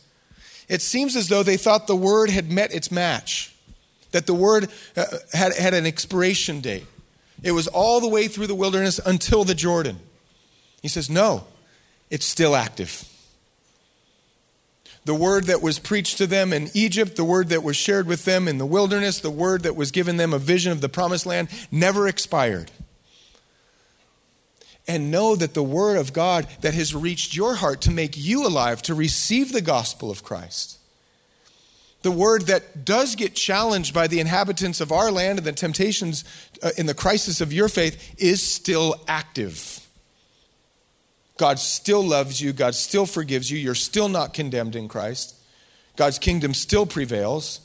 it 0.67 0.81
seems 0.81 1.15
as 1.15 1.27
though 1.27 1.43
they 1.43 1.57
thought 1.57 1.87
the 1.87 1.95
word 1.95 2.29
had 2.29 2.51
met 2.51 2.73
its 2.73 2.91
match, 2.91 3.55
that 4.11 4.27
the 4.27 4.33
word 4.33 4.69
uh, 4.95 5.05
had, 5.33 5.55
had 5.55 5.73
an 5.73 5.85
expiration 5.85 6.61
date. 6.61 6.85
It 7.41 7.51
was 7.53 7.67
all 7.67 8.01
the 8.01 8.07
way 8.07 8.27
through 8.27 8.47
the 8.47 8.55
wilderness 8.55 8.99
until 9.05 9.43
the 9.43 9.55
Jordan. 9.55 9.99
He 10.81 10.87
says, 10.87 11.09
No, 11.09 11.45
it's 12.09 12.25
still 12.25 12.55
active. 12.55 13.05
The 15.05 15.15
word 15.15 15.45
that 15.45 15.61
was 15.61 15.79
preached 15.79 16.17
to 16.17 16.27
them 16.27 16.51
in 16.51 16.69
Egypt, 16.73 17.15
the 17.15 17.23
word 17.23 17.49
that 17.49 17.63
was 17.63 17.77
shared 17.77 18.05
with 18.05 18.25
them 18.25 18.47
in 18.47 18.57
the 18.57 18.65
wilderness, 18.65 19.19
the 19.19 19.31
word 19.31 19.63
that 19.63 19.75
was 19.75 19.91
given 19.91 20.17
them 20.17 20.33
a 20.33 20.39
vision 20.39 20.71
of 20.71 20.81
the 20.81 20.89
promised 20.89 21.25
land 21.25 21.49
never 21.71 22.07
expired. 22.07 22.71
And 24.87 25.11
know 25.11 25.35
that 25.35 25.53
the 25.53 25.63
word 25.63 25.97
of 25.97 26.13
God 26.13 26.47
that 26.61 26.73
has 26.73 26.95
reached 26.95 27.35
your 27.35 27.55
heart 27.55 27.81
to 27.81 27.91
make 27.91 28.17
you 28.17 28.45
alive, 28.45 28.81
to 28.83 28.93
receive 28.93 29.51
the 29.51 29.61
gospel 29.61 30.11
of 30.11 30.23
Christ, 30.23 30.78
the 32.01 32.11
word 32.11 32.43
that 32.43 32.85
does 32.85 33.15
get 33.15 33.35
challenged 33.35 33.93
by 33.93 34.07
the 34.07 34.19
inhabitants 34.19 34.79
of 34.79 34.91
our 34.91 35.11
land 35.11 35.39
and 35.39 35.45
the 35.45 35.51
temptations 35.51 36.23
uh, 36.63 36.69
in 36.77 36.85
the 36.85 36.93
crisis 36.93 37.41
of 37.41 37.51
your 37.51 37.67
faith 37.67 38.15
is 38.17 38.41
still 38.41 38.95
active. 39.07 39.85
God 41.37 41.59
still 41.59 42.03
loves 42.03 42.41
you. 42.41 42.53
God 42.53 42.75
still 42.75 43.05
forgives 43.05 43.49
you. 43.51 43.57
You're 43.57 43.75
still 43.75 44.09
not 44.09 44.33
condemned 44.33 44.75
in 44.75 44.87
Christ. 44.87 45.35
God's 45.95 46.19
kingdom 46.19 46.53
still 46.53 46.85
prevails. 46.85 47.61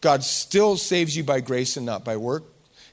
God 0.00 0.24
still 0.24 0.76
saves 0.76 1.16
you 1.16 1.24
by 1.24 1.40
grace 1.40 1.76
and 1.76 1.86
not 1.86 2.04
by 2.04 2.16
work. 2.16 2.44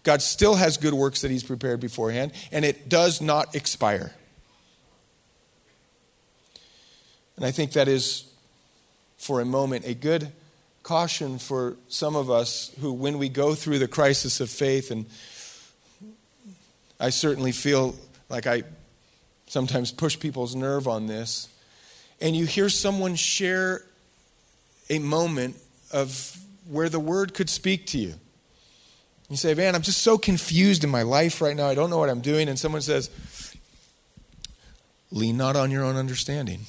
God 0.03 0.21
still 0.21 0.55
has 0.55 0.77
good 0.77 0.93
works 0.93 1.21
that 1.21 1.31
He's 1.31 1.43
prepared 1.43 1.79
beforehand, 1.79 2.31
and 2.51 2.63
it 2.63 2.89
does 2.89 3.21
not 3.21 3.55
expire. 3.55 4.13
And 7.35 7.45
I 7.45 7.51
think 7.51 7.71
that 7.73 7.87
is, 7.87 8.31
for 9.17 9.41
a 9.41 9.45
moment, 9.45 9.85
a 9.85 9.93
good 9.93 10.31
caution 10.85 11.39
for 11.39 11.75
some 11.89 12.15
of 12.15 12.29
us 12.29 12.71
who, 12.79 12.93
when 12.93 13.17
we 13.17 13.27
go 13.27 13.55
through 13.55 13.79
the 13.79 13.87
crisis 13.87 14.39
of 14.39 14.51
faith, 14.51 14.91
and 14.91 15.07
I 16.99 17.09
certainly 17.09 17.51
feel 17.51 17.95
like 18.29 18.45
I 18.45 18.61
sometimes 19.47 19.91
push 19.91 20.19
people's 20.19 20.53
nerve 20.55 20.87
on 20.87 21.07
this, 21.07 21.49
and 22.21 22.35
you 22.35 22.45
hear 22.45 22.69
someone 22.69 23.15
share 23.15 23.83
a 24.87 24.99
moment 24.99 25.55
of 25.91 26.37
where 26.69 26.87
the 26.87 26.99
word 26.99 27.33
could 27.33 27.49
speak 27.49 27.87
to 27.87 27.97
you. 27.97 28.13
You 29.27 29.37
say, 29.37 29.55
Man, 29.55 29.73
I'm 29.73 29.81
just 29.81 30.03
so 30.03 30.19
confused 30.19 30.83
in 30.83 30.91
my 30.91 31.01
life 31.01 31.41
right 31.41 31.55
now. 31.55 31.65
I 31.65 31.73
don't 31.73 31.89
know 31.89 31.97
what 31.97 32.11
I'm 32.11 32.21
doing. 32.21 32.47
And 32.47 32.59
someone 32.59 32.81
says, 32.81 33.09
Lean 35.09 35.35
not 35.35 35.55
on 35.55 35.71
your 35.71 35.83
own 35.83 35.95
understanding. 35.95 36.59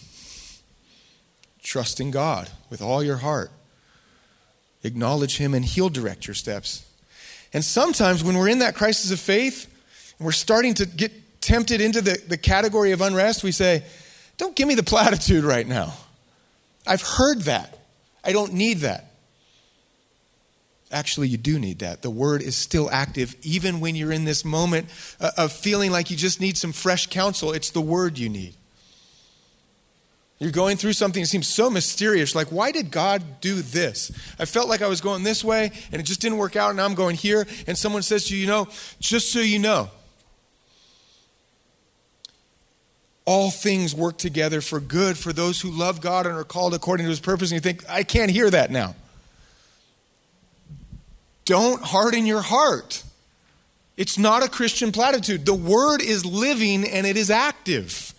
Trust 1.62 2.00
in 2.00 2.11
God 2.11 2.48
with 2.70 2.81
all 2.81 3.02
your 3.02 3.18
heart. 3.18 3.50
Acknowledge 4.87 5.37
Him, 5.37 5.55
and 5.55 5.64
He'll 5.64 5.90
direct 5.90 6.27
your 6.27 6.35
steps. 6.35 6.88
And 7.53 7.64
sometimes 7.64 8.25
when 8.25 8.37
we're 8.37 8.49
in 8.49 8.61
that 8.61 8.75
crisis 8.75 9.11
of 9.11 9.20
faith, 9.20 9.72
and 10.18 10.25
we're 10.25 10.33
starting 10.33 10.75
to 10.75 10.87
get 10.87 11.40
tempted 11.40 11.81
into 11.81 12.01
the, 12.01 12.20
the 12.27 12.37
category 12.37 12.92
of 12.92 13.01
unrest, 13.01 13.44
we 13.44 13.53
say, 13.53 13.85
Don't 14.38 14.57
give 14.57 14.66
me 14.66 14.75
the 14.75 14.83
platitude 14.83 15.44
right 15.44 15.66
now. 15.66 15.94
I've 16.87 17.03
heard 17.03 17.42
that. 17.42 17.79
I 18.25 18.33
don't 18.33 18.53
need 18.53 18.79
that. 18.79 19.12
Actually, 20.92 21.29
you 21.29 21.37
do 21.37 21.59
need 21.59 21.81
that. 21.81 22.03
The 22.03 22.11
word 22.11 22.42
is 22.42 22.57
still 22.57 22.88
active, 22.90 23.35
even 23.42 23.81
when 23.81 23.96
you're 23.96 24.12
in 24.12 24.25
this 24.25 24.44
moment 24.44 24.88
uh, 25.20 25.31
of 25.37 25.53
feeling 25.53 25.90
like 25.90 26.11
you 26.11 26.16
just 26.16 26.40
need 26.40 26.57
some 26.57 26.72
fresh 26.72 27.09
counsel. 27.09 27.53
It's 27.53 27.70
the 27.70 27.81
word 27.81 28.18
you 28.18 28.29
need. 28.29 28.55
You're 30.38 30.51
going 30.51 30.77
through 30.77 30.92
something 30.92 31.22
that 31.22 31.29
seems 31.29 31.49
so 31.49 31.70
mysterious. 31.70 32.35
Like, 32.35 32.49
why 32.49 32.70
did 32.70 32.90
God 32.90 33.40
do 33.40 33.62
this? 33.62 34.12
I 34.38 34.44
felt 34.44 34.68
like 34.68 34.83
I 34.83 34.88
was 34.88 35.01
going 35.01 35.22
this 35.22 35.42
way 35.42 35.72
and 35.90 36.01
it 36.01 36.05
just 36.05 36.20
didn't 36.20 36.37
work 36.38 36.57
out, 36.57 36.70
and 36.70 36.81
I'm 36.81 36.94
going 36.94 37.16
here. 37.16 37.46
And 37.66 37.77
someone 37.77 38.03
says 38.03 38.27
to 38.27 38.35
you, 38.35 38.42
you 38.42 38.46
know, 38.46 38.68
just 39.01 39.33
so 39.33 39.40
you 39.40 39.59
know, 39.59 39.90
all 43.25 43.51
things 43.51 43.94
work 43.94 44.18
together 44.18 44.61
for 44.61 44.79
good 44.79 45.18
for 45.18 45.33
those 45.33 45.61
who 45.61 45.70
love 45.70 46.01
God 46.01 46.27
and 46.27 46.37
are 46.37 46.44
called 46.44 46.75
according 46.75 47.05
to 47.07 47.11
his 47.11 47.18
purpose. 47.18 47.51
And 47.51 47.57
you 47.57 47.61
think, 47.61 47.88
I 47.88 48.05
can't 48.05 48.31
hear 48.31 48.49
that 48.51 48.70
now. 48.70 48.94
Don't 51.44 51.83
harden 51.83 52.27
your 52.27 52.42
heart. 52.42 53.03
It's 53.96 54.18
not 54.18 54.44
a 54.44 54.49
Christian 54.49 54.92
platitude. 54.92 55.46
The 55.46 55.55
word 55.55 56.03
is 56.03 56.25
living 56.25 56.85
and 56.85 57.07
it 57.07 57.16
is 57.16 57.31
active. 57.31 58.12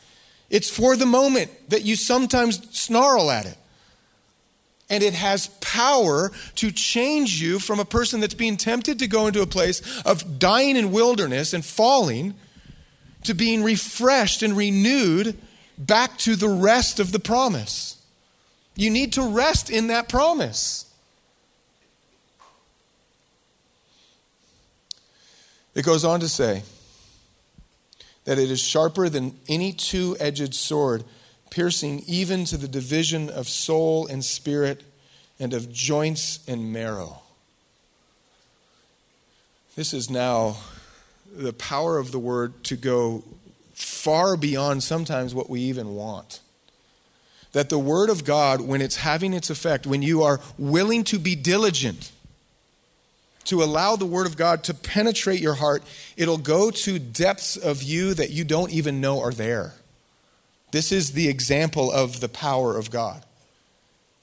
It's 0.50 0.70
for 0.70 0.96
the 0.96 1.06
moment 1.06 1.52
that 1.70 1.84
you 1.84 1.96
sometimes 1.96 2.68
snarl 2.78 3.30
at 3.30 3.46
it. 3.46 3.58
And 4.90 5.04
it 5.04 5.14
has 5.14 5.48
power 5.60 6.32
to 6.56 6.72
change 6.72 7.42
you 7.42 7.60
from 7.60 7.80
a 7.80 7.86
person 7.86 8.22
that's 8.22 8.34
being 8.34 8.56
tempted 8.56 9.00
to 9.00 9.08
go 9.08 9.28
into 9.28 9.42
a 9.42 9.48
place 9.48 9.82
of 10.04 10.40
dying 10.40 10.78
in 10.78 10.92
wilderness 10.92 11.54
and 11.54 11.66
falling 11.66 12.36
to 13.24 13.34
being 13.34 13.64
refreshed 13.64 14.42
and 14.42 14.56
renewed 14.56 15.38
back 15.78 16.18
to 16.20 16.38
the 16.38 16.48
rest 16.48 17.02
of 17.02 17.12
the 17.12 17.20
promise. 17.20 18.02
You 18.76 18.90
need 18.90 19.14
to 19.14 19.24
rest 19.24 19.70
in 19.70 19.88
that 19.88 20.08
promise. 20.08 20.86
It 25.76 25.84
goes 25.84 26.06
on 26.06 26.22
to 26.22 26.30
say 26.30 26.64
that 28.28 28.38
it 28.38 28.52
is 28.52 28.62
sharper 28.62 29.08
than 29.08 29.40
any 29.48 29.72
two 29.72 30.18
edged 30.20 30.54
sword, 30.54 31.06
piercing 31.50 32.04
even 32.08 32.44
to 32.44 32.58
the 32.58 32.68
division 32.68 33.30
of 33.30 33.48
soul 33.48 34.06
and 34.06 34.24
spirit 34.24 34.84
and 35.40 35.54
of 35.54 35.72
joints 35.72 36.40
and 36.46 36.74
marrow. 36.74 37.22
This 39.78 39.94
is 39.94 40.10
now 40.10 40.58
the 41.34 41.54
power 41.54 41.98
of 41.98 42.12
the 42.12 42.20
word 42.20 42.66
to 42.66 42.76
go 42.76 43.24
far 43.74 44.36
beyond 44.36 44.84
sometimes 44.84 45.34
what 45.34 45.50
we 45.50 45.62
even 45.62 45.96
want. 45.96 46.42
That 47.54 47.70
the 47.70 47.80
word 47.80 48.10
of 48.10 48.26
God, 48.26 48.60
when 48.60 48.82
it's 48.82 48.98
having 48.98 49.34
its 49.34 49.50
effect, 49.50 49.88
when 49.88 50.02
you 50.02 50.22
are 50.24 50.42
willing 50.58 51.06
to 51.06 51.18
be 51.18 51.36
diligent, 51.36 52.12
to 53.48 53.64
allow 53.64 53.96
the 53.96 54.06
word 54.06 54.28
of 54.28 54.38
God 54.38 54.64
to 54.66 54.74
penetrate 54.74 55.40
your 55.40 55.56
heart, 55.56 55.84
it'll 56.16 56.38
go 56.38 56.70
to 56.70 57.00
depths 57.00 57.56
of 57.56 57.82
you 57.82 58.14
that 58.14 58.30
you 58.30 58.44
don't 58.44 58.72
even 58.72 59.02
know 59.02 59.22
are 59.22 59.32
there. 59.32 59.74
This 60.72 60.92
is 60.92 61.14
the 61.14 61.30
example 61.30 61.92
of 61.92 62.20
the 62.20 62.30
power 62.30 62.78
of 62.78 62.92
God, 62.92 63.26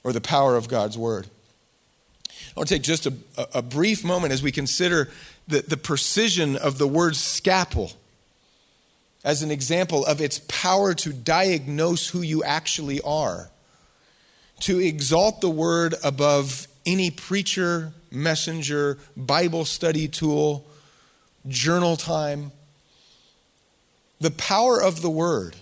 or 0.03 0.13
the 0.13 0.21
power 0.21 0.55
of 0.55 0.67
God's 0.67 0.97
word. 0.97 1.27
I 2.29 2.59
want 2.59 2.69
to 2.69 2.75
take 2.75 2.83
just 2.83 3.07
a, 3.07 3.13
a 3.53 3.61
brief 3.61 4.03
moment 4.03 4.31
as 4.31 4.43
we 4.43 4.51
consider 4.51 5.09
the, 5.47 5.61
the 5.61 5.77
precision 5.77 6.55
of 6.55 6.77
the 6.77 6.87
word 6.87 7.15
scalpel 7.15 7.91
as 9.23 9.41
an 9.41 9.49
example 9.49 10.05
of 10.05 10.21
its 10.21 10.39
power 10.47 10.93
to 10.93 11.11
diagnose 11.11 12.09
who 12.09 12.21
you 12.21 12.43
actually 12.43 13.01
are, 13.01 13.49
to 14.59 14.79
exalt 14.79 15.41
the 15.41 15.49
word 15.49 15.95
above 16.03 16.67
any 16.85 17.09
preacher, 17.09 17.91
messenger, 18.15 18.97
Bible 19.15 19.65
study 19.65 20.07
tool, 20.07 20.65
journal 21.47 21.97
time. 21.97 22.51
The 24.19 24.31
power 24.31 24.81
of 24.81 25.01
the 25.01 25.09
word 25.09 25.55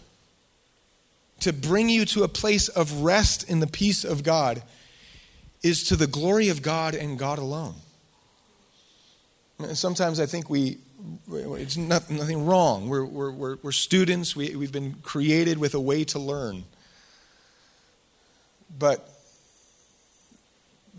to 1.40 1.52
bring 1.52 1.90
you 1.90 2.06
to 2.06 2.24
a 2.24 2.28
place 2.28 2.70
of 2.70 3.02
rest 3.02 3.50
in 3.50 3.60
the 3.60 3.68
peace 3.68 4.06
of 4.06 4.24
God 4.24 4.64
is 5.62 5.84
to 5.86 5.96
the 5.96 6.08
glory 6.08 6.50
of 6.50 6.62
God 6.62 6.96
and 6.96 7.20
God 7.20 7.40
alone. 7.40 7.76
And 9.60 9.78
sometimes 9.78 10.20
I 10.20 10.26
think 10.26 10.50
we, 10.50 10.78
it's 11.30 11.78
not, 11.78 12.10
nothing 12.10 12.46
wrong. 12.46 12.90
We're, 12.90 13.06
we're, 13.06 13.56
we're, 13.56 13.72
students, 13.72 14.36
we, 14.36 14.56
we've 14.56 14.72
been 14.72 14.96
created 15.04 15.58
with 15.58 15.74
a 15.74 15.80
way 15.80 16.04
to 16.06 16.20
learn. 16.20 16.64
But 18.78 19.10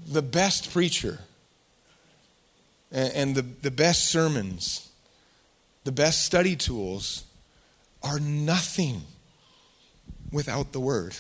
the 0.07 0.23
best 0.23 0.73
preacher 0.73 1.21
and, 2.95 3.35
the, 3.35 3.43
the 3.43 3.71
best 3.71 4.07
sermons, 4.07 4.89
the 5.83 5.93
best 5.93 6.25
study 6.25 6.55
tools 6.55 7.25
are 8.03 8.21
nothing 8.21 9.03
without 10.31 10.73
the 10.73 10.81
Word. 10.81 11.17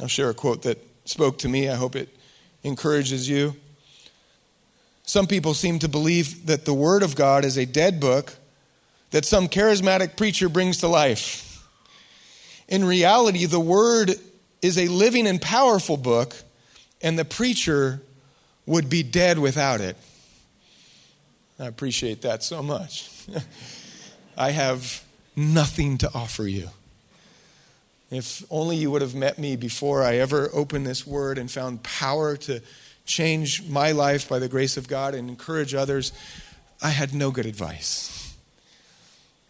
I'll 0.00 0.06
share 0.06 0.30
a 0.30 0.34
quote 0.34 0.62
that 0.62 0.78
spoke 1.04 1.38
to 1.38 1.48
me. 1.48 1.68
I 1.68 1.74
hope 1.74 1.96
it 1.96 2.08
encourages 2.62 3.28
you. 3.28 3.56
Some 5.02 5.26
people 5.26 5.54
seem 5.54 5.80
to 5.80 5.88
believe 5.88 6.46
that 6.46 6.64
the 6.64 6.74
Word 6.74 7.02
of 7.02 7.16
God 7.16 7.44
is 7.44 7.58
a 7.58 7.66
dead 7.66 7.98
book 7.98 8.34
that 9.10 9.24
some 9.24 9.48
charismatic 9.48 10.16
preacher 10.16 10.48
brings 10.48 10.78
to 10.78 10.88
life. 10.88 11.66
In 12.68 12.84
reality, 12.84 13.46
the 13.46 13.58
Word 13.58 14.12
is 14.62 14.78
a 14.78 14.86
living 14.86 15.26
and 15.26 15.42
powerful 15.42 15.96
book, 15.96 16.36
and 17.02 17.18
the 17.18 17.24
preacher 17.24 18.00
would 18.66 18.88
be 18.88 19.02
dead 19.02 19.40
without 19.40 19.80
it. 19.80 19.96
I 21.60 21.66
appreciate 21.66 22.22
that 22.22 22.42
so 22.42 22.62
much. 22.62 23.10
I 24.36 24.50
have 24.52 25.04
nothing 25.36 25.98
to 25.98 26.10
offer 26.14 26.46
you. 26.46 26.70
If 28.10 28.42
only 28.50 28.76
you 28.76 28.90
would 28.90 29.02
have 29.02 29.14
met 29.14 29.38
me 29.38 29.56
before 29.56 30.02
I 30.02 30.16
ever 30.16 30.50
opened 30.54 30.86
this 30.86 31.06
word 31.06 31.36
and 31.36 31.50
found 31.50 31.82
power 31.82 32.36
to 32.38 32.60
change 33.04 33.68
my 33.68 33.92
life 33.92 34.28
by 34.28 34.38
the 34.38 34.48
grace 34.48 34.76
of 34.76 34.88
God 34.88 35.14
and 35.14 35.28
encourage 35.28 35.74
others, 35.74 36.12
I 36.82 36.90
had 36.90 37.12
no 37.12 37.30
good 37.30 37.46
advice. 37.46 38.34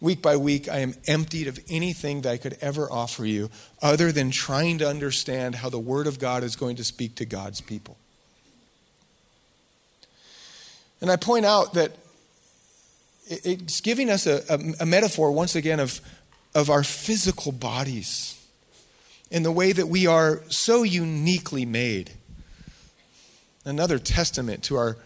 Week 0.01 0.21
by 0.21 0.35
week, 0.35 0.67
I 0.67 0.79
am 0.79 0.95
emptied 1.07 1.47
of 1.47 1.59
anything 1.69 2.21
that 2.21 2.31
I 2.31 2.37
could 2.37 2.57
ever 2.59 2.91
offer 2.91 3.25
you 3.25 3.49
other 3.81 4.11
than 4.11 4.31
trying 4.31 4.79
to 4.79 4.87
understand 4.87 5.55
how 5.55 5.69
the 5.69 5.79
Word 5.79 6.07
of 6.07 6.19
God 6.19 6.43
is 6.43 6.55
going 6.55 6.75
to 6.75 6.83
speak 6.83 7.15
to 7.15 7.25
God's 7.25 7.61
people. 7.61 7.97
And 11.01 11.09
I 11.09 11.15
point 11.15 11.45
out 11.45 11.73
that 11.73 11.91
it's 13.27 13.81
giving 13.81 14.09
us 14.09 14.27
a, 14.27 14.43
a, 14.49 14.59
a 14.81 14.85
metaphor, 14.85 15.31
once 15.31 15.55
again, 15.55 15.79
of, 15.79 15.99
of 16.53 16.69
our 16.69 16.83
physical 16.83 17.51
bodies 17.51 18.37
in 19.29 19.43
the 19.43 19.51
way 19.51 19.71
that 19.71 19.87
we 19.87 20.05
are 20.05 20.41
so 20.49 20.83
uniquely 20.83 21.65
made 21.65 22.11
another 23.63 23.97
testament 23.97 24.63
to 24.63 24.75
our 24.75 24.97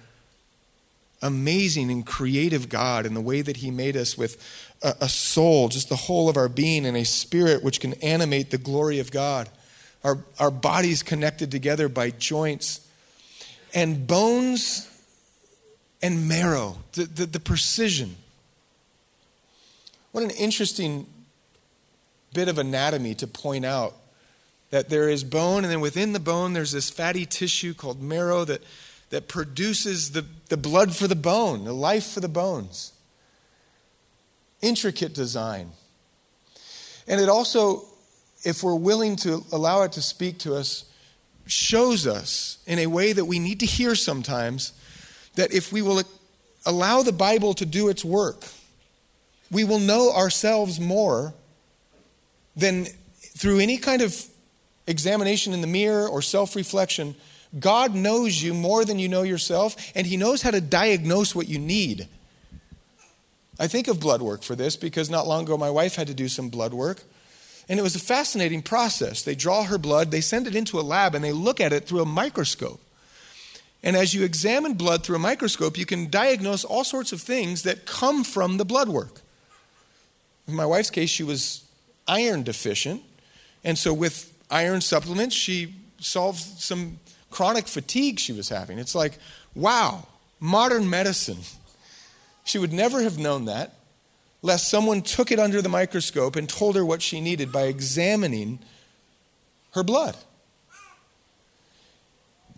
amazing 1.22 1.92
and 1.92 2.06
creative 2.06 2.70
God 2.70 3.06
in 3.06 3.14
the 3.14 3.22
way 3.22 3.42
that 3.42 3.58
He 3.58 3.72
made 3.72 3.96
us 3.96 4.18
with 4.18 4.42
a, 4.82 4.96
a, 5.02 5.10
soul, 5.10 5.70
just 5.70 5.90
the 5.90 5.96
whole 5.96 6.30
of 6.30 6.38
our 6.38 6.50
being, 6.50 6.86
and 6.86 6.98
a 6.98 7.06
spirit 7.06 7.64
which 7.64 7.80
can 7.80 7.94
animate 7.96 8.52
the 8.52 8.58
glory 8.58 9.00
of 9.00 9.12
God. 9.12 9.50
Our, 10.04 10.20
our 10.40 10.52
bodies 10.52 11.04
connected 11.04 11.52
together 11.52 11.90
by 11.90 12.12
joints, 12.12 12.88
and 13.74 14.06
bones 14.08 14.90
and 16.06 16.28
marrow, 16.28 16.78
the, 16.94 17.06
the, 17.06 17.26
the 17.26 17.40
precision. 17.40 18.16
What 20.12 20.24
an 20.24 20.30
interesting 20.30 21.08
bit 22.32 22.48
of 22.48 22.60
anatomy 22.60 23.16
to 23.16 23.26
point 23.26 23.66
out 23.66 23.96
that 24.70 24.90
there 24.90 25.10
is 25.10 25.24
bone, 25.24 25.64
and 25.64 25.72
then 25.74 25.82
within 25.82 26.14
the 26.14 26.20
bone, 26.20 26.54
there's 26.54 26.72
this 26.72 26.92
fatty 26.92 27.26
tissue 27.26 27.74
called 27.74 28.04
marrow 28.04 28.46
that, 28.46 28.62
that 29.10 29.28
produces 29.28 30.12
the, 30.12 30.24
the 30.50 30.58
blood 30.58 30.96
for 30.96 31.08
the 31.08 31.16
bone, 31.16 31.64
the 31.64 31.74
life 31.74 32.06
for 32.12 32.20
the 32.20 32.30
bones. 32.30 32.94
Intricate 34.62 35.16
design. 35.16 35.72
And 37.08 37.20
it 37.20 37.30
also, 37.30 37.84
if 38.44 38.62
we're 38.62 38.76
willing 38.76 39.16
to 39.18 39.44
allow 39.52 39.82
it 39.82 39.94
to 39.94 40.04
speak 40.04 40.38
to 40.40 40.54
us, 40.54 40.86
shows 41.48 42.06
us 42.06 42.60
in 42.68 42.78
a 42.78 42.86
way 42.86 43.12
that 43.12 43.26
we 43.26 43.40
need 43.40 43.60
to 43.62 43.66
hear 43.66 43.96
sometimes 43.96 44.74
that 45.36 45.54
if 45.54 45.72
we 45.72 45.82
will 45.82 46.02
allow 46.66 47.02
the 47.04 47.12
Bible 47.12 47.54
to 47.56 47.66
do 47.66 47.90
its 47.90 48.04
work, 48.04 48.44
we 49.52 49.64
will 49.64 49.80
know 49.80 50.12
ourselves 50.12 50.80
more 50.80 51.34
than 52.56 52.86
through 53.38 53.60
any 53.60 53.78
kind 53.78 54.02
of 54.02 54.26
examination 54.88 55.54
in 55.54 55.62
the 55.62 55.68
mirror 55.68 56.08
or 56.08 56.22
self 56.22 56.56
reflection. 56.56 57.16
God 57.58 57.96
knows 57.96 58.42
you 58.42 58.54
more 58.54 58.84
than 58.84 59.00
you 59.00 59.08
know 59.08 59.22
yourself, 59.22 59.76
and 59.96 60.06
He 60.06 60.18
knows 60.18 60.42
how 60.42 60.52
to 60.52 60.62
diagnose 60.62 61.36
what 61.36 61.48
you 61.48 61.60
need. 61.60 62.08
I 63.58 63.68
think 63.68 63.88
of 63.88 64.00
blood 64.00 64.22
work 64.22 64.44
for 64.44 64.56
this 64.56 64.76
because 64.76 65.10
not 65.10 65.28
long 65.28 65.44
ago 65.44 65.58
my 65.58 65.70
wife 65.70 65.96
had 65.96 66.08
to 66.08 66.14
do 66.14 66.28
some 66.28 66.50
blood 66.50 66.74
work. 66.74 67.04
And 67.70 67.80
it 67.80 67.84
was 67.84 67.96
a 67.96 68.00
fascinating 68.00 68.62
process. 68.62 69.24
They 69.24 69.34
draw 69.34 69.64
her 69.64 69.78
blood, 69.78 70.12
they 70.12 70.22
send 70.22 70.48
it 70.48 70.56
into 70.56 70.80
a 70.80 70.82
lab, 70.82 71.16
and 71.16 71.24
they 71.24 71.32
look 71.32 71.60
at 71.60 71.74
it 71.74 71.88
through 71.88 72.02
a 72.02 72.06
microscope. 72.06 72.82
And 73.86 73.96
as 73.96 74.14
you 74.14 74.24
examine 74.24 74.74
blood 74.74 75.04
through 75.04 75.16
a 75.16 75.20
microscope, 75.20 75.78
you 75.78 75.86
can 75.86 76.10
diagnose 76.10 76.66
all 76.66 76.84
sorts 76.84 77.14
of 77.14 77.22
things 77.22 77.64
that 77.64 77.86
come 77.86 78.26
from 78.26 78.58
the 78.58 78.66
blood 78.66 78.90
work. 78.90 79.22
In 80.48 80.56
my 80.56 80.66
wife's 80.66 80.90
case, 80.90 81.10
she 81.10 81.24
was 81.24 81.64
iron 82.08 82.44
deficient. 82.44 83.02
And 83.64 83.78
so, 83.78 83.94
with 83.94 84.34
iron 84.52 84.82
supplements, 84.82 85.36
she 85.36 85.76
solved 86.00 86.40
some 86.40 87.00
chronic 87.32 87.68
fatigue 87.68 88.20
she 88.20 88.34
was 88.34 88.50
having. 88.50 88.80
It's 88.80 88.96
like, 88.96 89.18
wow, 89.54 90.08
modern 90.40 90.90
medicine. 90.90 91.40
She 92.48 92.60
would 92.60 92.72
never 92.72 93.02
have 93.02 93.18
known 93.18 93.46
that 93.46 93.74
lest 94.46 94.70
someone 94.70 95.02
took 95.02 95.32
it 95.32 95.40
under 95.40 95.60
the 95.60 95.70
microscope 95.70 96.36
and 96.36 96.48
told 96.48 96.76
her 96.76 96.86
what 96.86 97.02
she 97.02 97.20
needed 97.20 97.52
by 97.52 97.64
examining 97.64 98.60
her 99.72 99.84
blood. 99.84 100.16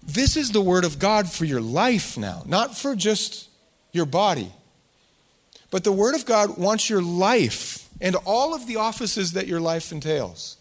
This 0.07 0.37
is 0.37 0.51
the 0.51 0.61
Word 0.61 0.85
of 0.85 0.99
God 0.99 1.29
for 1.29 1.43
your 1.43 1.59
life 1.59 2.17
now, 2.17 2.43
not 2.45 2.77
for 2.77 2.95
just 2.95 3.49
your 3.91 4.05
body. 4.05 4.51
But 5.69 5.83
the 5.83 5.91
Word 5.91 6.15
of 6.15 6.25
God 6.25 6.57
wants 6.57 6.89
your 6.89 7.01
life 7.01 7.89
and 7.99 8.15
all 8.25 8.55
of 8.55 8.67
the 8.67 8.77
offices 8.77 9.33
that 9.33 9.47
your 9.47 9.59
life 9.59 9.91
entails. 9.91 10.55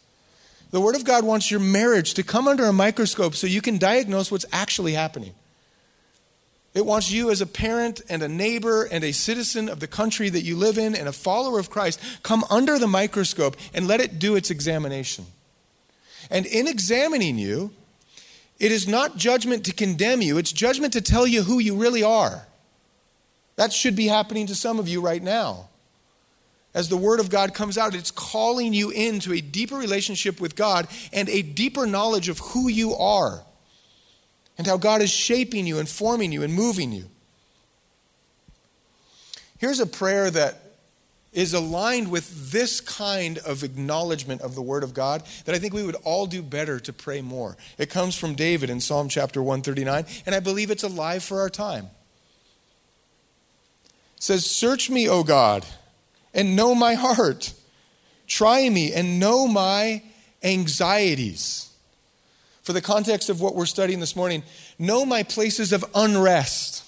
The 0.72 0.80
Word 0.80 0.96
of 0.96 1.04
God 1.04 1.24
wants 1.24 1.48
your 1.48 1.60
marriage 1.60 2.14
to 2.14 2.24
come 2.24 2.48
under 2.48 2.64
a 2.64 2.72
microscope 2.72 3.36
so 3.36 3.46
you 3.46 3.62
can 3.62 3.78
diagnose 3.78 4.32
what's 4.32 4.46
actually 4.52 4.94
happening. 4.94 5.32
It 6.74 6.84
wants 6.84 7.10
you 7.10 7.30
as 7.30 7.40
a 7.40 7.46
parent 7.46 8.02
and 8.08 8.22
a 8.22 8.28
neighbor 8.28 8.82
and 8.84 9.04
a 9.04 9.12
citizen 9.12 9.68
of 9.68 9.80
the 9.80 9.86
country 9.86 10.28
that 10.28 10.42
you 10.42 10.56
live 10.56 10.76
in 10.76 10.94
and 10.94 11.08
a 11.08 11.12
follower 11.12 11.58
of 11.58 11.70
Christ 11.70 12.00
come 12.22 12.44
under 12.50 12.78
the 12.78 12.88
microscope 12.88 13.56
and 13.72 13.86
let 13.86 14.00
it 14.00 14.18
do 14.18 14.36
its 14.36 14.50
examination. 14.50 15.24
And 16.30 16.44
in 16.44 16.66
examining 16.66 17.38
you, 17.38 17.70
it 18.58 18.72
is 18.72 18.88
not 18.88 19.16
judgment 19.16 19.64
to 19.66 19.72
condemn 19.72 20.22
you, 20.22 20.38
it's 20.38 20.52
judgment 20.52 20.92
to 20.94 21.00
tell 21.00 21.26
you 21.26 21.42
who 21.42 21.58
you 21.58 21.76
really 21.76 22.02
are. 22.02 22.46
That 23.56 23.72
should 23.72 23.96
be 23.96 24.06
happening 24.06 24.46
to 24.46 24.54
some 24.54 24.78
of 24.78 24.88
you 24.88 25.00
right 25.00 25.22
now. 25.22 25.68
As 26.74 26.90
the 26.90 26.96
Word 26.96 27.20
of 27.20 27.30
God 27.30 27.54
comes 27.54 27.78
out, 27.78 27.94
it's 27.94 28.10
calling 28.10 28.74
you 28.74 28.90
into 28.90 29.32
a 29.32 29.40
deeper 29.40 29.76
relationship 29.76 30.40
with 30.40 30.54
God 30.54 30.86
and 31.10 31.26
a 31.30 31.40
deeper 31.40 31.86
knowledge 31.86 32.28
of 32.28 32.38
who 32.38 32.68
you 32.68 32.94
are 32.94 33.42
and 34.58 34.66
how 34.66 34.76
God 34.76 35.00
is 35.00 35.10
shaping 35.10 35.66
you 35.66 35.78
and 35.78 35.88
forming 35.88 36.32
you 36.32 36.42
and 36.42 36.52
moving 36.52 36.92
you. 36.92 37.06
Here's 39.58 39.80
a 39.80 39.86
prayer 39.86 40.30
that 40.30 40.65
is 41.36 41.52
aligned 41.52 42.10
with 42.10 42.50
this 42.50 42.80
kind 42.80 43.36
of 43.38 43.62
acknowledgement 43.62 44.40
of 44.40 44.54
the 44.54 44.62
Word 44.62 44.82
of 44.82 44.94
God 44.94 45.22
that 45.44 45.54
I 45.54 45.58
think 45.58 45.74
we 45.74 45.84
would 45.84 45.94
all 45.96 46.26
do 46.26 46.42
better 46.42 46.80
to 46.80 46.92
pray 46.92 47.20
more. 47.20 47.58
It 47.76 47.90
comes 47.90 48.16
from 48.16 48.34
David 48.34 48.70
in 48.70 48.80
Psalm 48.80 49.10
chapter 49.10 49.42
139, 49.42 50.06
and 50.24 50.34
I 50.34 50.40
believe 50.40 50.70
it's 50.70 50.82
alive 50.82 51.22
for 51.22 51.40
our 51.40 51.50
time. 51.50 51.90
It 54.16 54.22
says, 54.22 54.46
Search 54.46 54.88
me, 54.88 55.08
O 55.08 55.22
God, 55.22 55.66
and 56.32 56.56
know 56.56 56.74
my 56.74 56.94
heart. 56.94 57.52
Try 58.26 58.68
me 58.70 58.94
and 58.94 59.20
know 59.20 59.46
my 59.46 60.02
anxieties 60.42 61.70
for 62.62 62.72
the 62.72 62.80
context 62.80 63.28
of 63.28 63.40
what 63.40 63.54
we're 63.54 63.66
studying 63.66 64.00
this 64.00 64.16
morning, 64.16 64.42
know 64.78 65.04
my 65.04 65.22
places 65.22 65.72
of 65.72 65.84
unrest. 65.94 66.82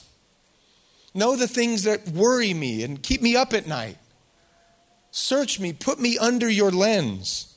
Know 1.15 1.37
the 1.37 1.47
things 1.47 1.85
that 1.85 2.09
worry 2.09 2.53
me 2.53 2.83
and 2.83 3.01
keep 3.03 3.23
me 3.23 3.37
up 3.37 3.53
at 3.53 3.67
night. 3.67 3.97
Search 5.11 5.59
me, 5.59 5.73
put 5.73 6.01
me 6.01 6.19
under 6.19 6.49
your 6.49 6.71
lens, 6.71 7.55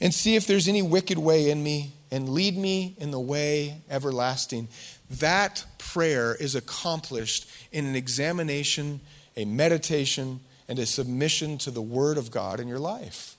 and 0.00 0.12
see 0.12 0.36
if 0.36 0.46
there's 0.46 0.68
any 0.68 0.82
wicked 0.82 1.18
way 1.18 1.50
in 1.50 1.62
me, 1.62 1.92
and 2.10 2.28
lead 2.28 2.56
me 2.56 2.94
in 2.98 3.10
the 3.10 3.20
way 3.20 3.80
everlasting. 3.90 4.68
That 5.10 5.64
prayer 5.78 6.34
is 6.34 6.54
accomplished 6.54 7.48
in 7.72 7.86
an 7.86 7.96
examination, 7.96 9.00
a 9.36 9.44
meditation, 9.44 10.40
and 10.68 10.78
a 10.78 10.86
submission 10.86 11.58
to 11.58 11.70
the 11.70 11.82
Word 11.82 12.18
of 12.18 12.30
God 12.30 12.60
in 12.60 12.68
your 12.68 12.78
life. 12.78 13.36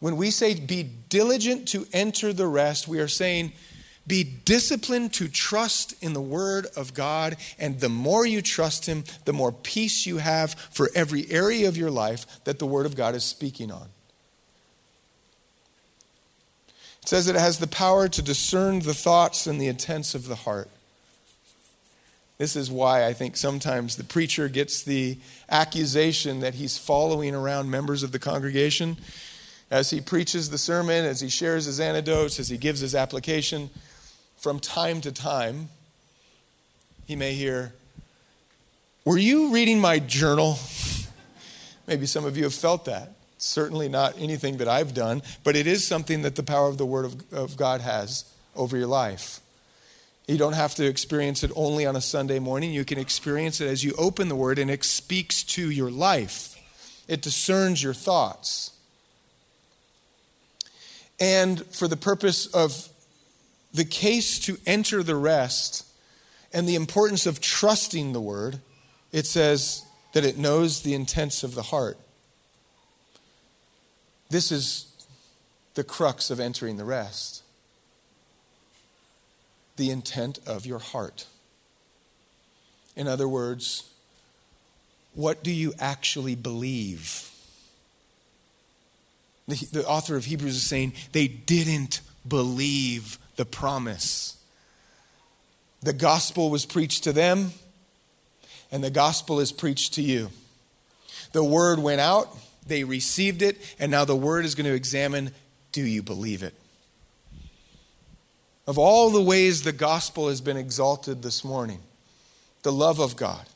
When 0.00 0.16
we 0.16 0.30
say 0.30 0.54
be 0.54 0.82
diligent 1.08 1.68
to 1.68 1.86
enter 1.92 2.32
the 2.32 2.46
rest, 2.46 2.86
we 2.86 3.00
are 3.00 3.08
saying 3.08 3.52
be 4.08 4.24
disciplined 4.24 5.12
to 5.14 5.28
trust 5.28 5.94
in 6.02 6.14
the 6.14 6.20
Word 6.20 6.66
of 6.76 6.94
God. 6.94 7.36
And 7.58 7.78
the 7.78 7.88
more 7.88 8.26
you 8.26 8.42
trust 8.42 8.86
Him, 8.86 9.04
the 9.26 9.32
more 9.32 9.52
peace 9.52 10.06
you 10.06 10.18
have 10.18 10.54
for 10.54 10.88
every 10.94 11.30
area 11.30 11.68
of 11.68 11.76
your 11.76 11.90
life 11.90 12.42
that 12.44 12.58
the 12.58 12.66
Word 12.66 12.86
of 12.86 12.96
God 12.96 13.14
is 13.14 13.24
speaking 13.24 13.70
on. 13.70 13.88
It 17.02 17.08
says 17.08 17.26
that 17.26 17.36
it 17.36 17.40
has 17.40 17.58
the 17.58 17.66
power 17.66 18.08
to 18.08 18.22
discern 18.22 18.80
the 18.80 18.94
thoughts 18.94 19.46
and 19.46 19.60
the 19.60 19.68
intents 19.68 20.14
of 20.14 20.26
the 20.26 20.34
heart. 20.34 20.68
This 22.38 22.54
is 22.54 22.70
why 22.70 23.04
I 23.04 23.12
think 23.12 23.36
sometimes 23.36 23.96
the 23.96 24.04
preacher 24.04 24.48
gets 24.48 24.82
the 24.82 25.18
accusation 25.50 26.40
that 26.40 26.54
he's 26.54 26.78
following 26.78 27.34
around 27.34 27.70
members 27.70 28.04
of 28.04 28.12
the 28.12 28.18
congregation 28.20 28.96
as 29.70 29.90
he 29.90 30.00
preaches 30.00 30.50
the 30.50 30.58
sermon, 30.58 31.04
as 31.04 31.20
he 31.20 31.28
shares 31.28 31.64
his 31.64 31.80
anecdotes, 31.80 32.38
as 32.38 32.48
he 32.48 32.56
gives 32.56 32.80
his 32.80 32.94
application, 32.94 33.70
from 34.38 34.60
time 34.60 35.00
to 35.02 35.12
time, 35.12 35.68
he 37.06 37.16
may 37.16 37.34
hear, 37.34 37.74
Were 39.04 39.18
you 39.18 39.52
reading 39.52 39.80
my 39.80 39.98
journal? 39.98 40.58
Maybe 41.86 42.06
some 42.06 42.24
of 42.24 42.36
you 42.36 42.44
have 42.44 42.54
felt 42.54 42.84
that. 42.86 43.12
Certainly 43.38 43.88
not 43.88 44.14
anything 44.18 44.56
that 44.56 44.68
I've 44.68 44.94
done, 44.94 45.22
but 45.44 45.54
it 45.56 45.66
is 45.66 45.86
something 45.86 46.22
that 46.22 46.34
the 46.34 46.42
power 46.42 46.68
of 46.68 46.76
the 46.76 46.86
Word 46.86 47.04
of, 47.04 47.32
of 47.32 47.56
God 47.56 47.80
has 47.80 48.24
over 48.56 48.76
your 48.76 48.88
life. 48.88 49.40
You 50.26 50.36
don't 50.36 50.54
have 50.54 50.74
to 50.74 50.86
experience 50.86 51.42
it 51.42 51.50
only 51.54 51.86
on 51.86 51.96
a 51.96 52.00
Sunday 52.00 52.38
morning. 52.38 52.72
You 52.72 52.84
can 52.84 52.98
experience 52.98 53.60
it 53.60 53.68
as 53.68 53.84
you 53.84 53.94
open 53.96 54.28
the 54.28 54.36
Word 54.36 54.58
and 54.58 54.70
it 54.70 54.84
speaks 54.84 55.42
to 55.44 55.70
your 55.70 55.90
life. 55.90 56.56
It 57.06 57.22
discerns 57.22 57.82
your 57.82 57.94
thoughts 57.94 58.72
and 61.20 61.64
for 61.66 61.88
the 61.88 61.96
purpose 61.96 62.46
of 62.46 62.88
the 63.78 63.84
case 63.84 64.40
to 64.40 64.58
enter 64.66 65.04
the 65.04 65.14
rest 65.14 65.86
and 66.52 66.68
the 66.68 66.74
importance 66.74 67.26
of 67.26 67.40
trusting 67.40 68.12
the 68.12 68.20
word, 68.20 68.58
it 69.12 69.24
says 69.24 69.84
that 70.14 70.24
it 70.24 70.36
knows 70.36 70.82
the 70.82 70.94
intents 70.94 71.44
of 71.44 71.54
the 71.54 71.62
heart. 71.62 71.96
This 74.30 74.50
is 74.50 75.06
the 75.74 75.84
crux 75.84 76.28
of 76.28 76.40
entering 76.40 76.76
the 76.76 76.84
rest 76.84 77.44
the 79.76 79.90
intent 79.92 80.40
of 80.44 80.66
your 80.66 80.80
heart. 80.80 81.26
In 82.96 83.06
other 83.06 83.28
words, 83.28 83.88
what 85.14 85.44
do 85.44 85.52
you 85.52 85.72
actually 85.78 86.34
believe? 86.34 87.30
The, 89.46 89.54
the 89.70 89.86
author 89.86 90.16
of 90.16 90.24
Hebrews 90.24 90.56
is 90.56 90.66
saying 90.66 90.94
they 91.12 91.28
didn't 91.28 92.00
believe 92.26 93.18
the 93.38 93.46
promise. 93.46 94.36
The 95.80 95.92
gospel 95.92 96.50
was 96.50 96.66
preached 96.66 97.04
to 97.04 97.12
them, 97.12 97.52
and 98.72 98.82
the 98.82 98.90
gospel 98.90 99.38
is 99.38 99.52
preached 99.52 99.94
to 99.94 100.02
you. 100.02 100.30
The 101.32 101.44
word 101.44 101.78
went 101.78 102.00
out, 102.00 102.36
they 102.66 102.82
received 102.82 103.40
it, 103.40 103.56
and 103.78 103.92
now 103.92 104.04
the 104.04 104.16
word 104.16 104.44
is 104.44 104.56
going 104.56 104.66
to 104.66 104.74
examine 104.74 105.30
do 105.70 105.82
you 105.82 106.02
believe 106.02 106.42
it? 106.42 106.54
Of 108.66 108.76
all 108.76 109.10
the 109.10 109.22
ways 109.22 109.62
the 109.62 109.72
gospel 109.72 110.28
has 110.28 110.40
been 110.40 110.56
exalted 110.56 111.22
this 111.22 111.44
morning, 111.44 111.78
the 112.64 112.72
love 112.72 112.98
of 112.98 113.14
God, 113.14 113.46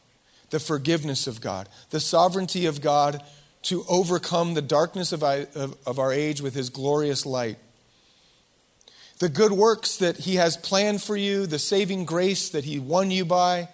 the 0.50 0.60
forgiveness 0.60 1.26
of 1.26 1.40
God, 1.40 1.68
the 1.90 1.98
sovereignty 1.98 2.66
of 2.66 2.80
God 2.80 3.20
to 3.62 3.84
overcome 3.88 4.54
the 4.54 4.62
darkness 4.62 5.12
of, 5.12 5.24
our 5.98 6.12
age 6.12 6.40
with 6.40 6.54
his 6.54 6.70
glorious 6.70 7.26
light. 7.26 7.58
The 9.22 9.28
good 9.28 9.52
works 9.52 9.98
that 9.98 10.16
he 10.16 10.34
has 10.34 10.56
planned 10.56 11.00
for 11.00 11.16
you, 11.16 11.46
the 11.46 11.60
saving 11.60 12.06
grace 12.06 12.48
that 12.48 12.64
he 12.64 12.80
won 12.80 13.12
you 13.12 13.24
by, 13.24 13.68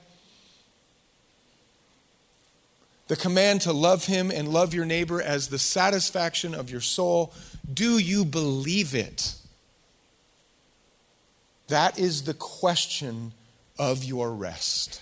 the 3.07 3.17
command 3.17 3.63
to 3.63 3.73
love 3.73 4.05
him 4.05 4.31
and 4.31 4.53
love 4.53 4.75
your 4.75 4.85
neighbor 4.85 5.23
as 5.23 5.49
the 5.49 5.59
satisfaction 5.59 6.55
of 6.55 6.71
your 6.71 6.83
soul. 6.83 7.33
Do 7.73 7.97
you 7.97 8.27
believe 8.27 8.95
it? 8.95 9.37
That 11.69 11.99
is 11.99 12.25
the 12.25 12.35
question 12.35 13.33
of 13.79 14.05
your 14.05 14.35
rest. 14.35 15.01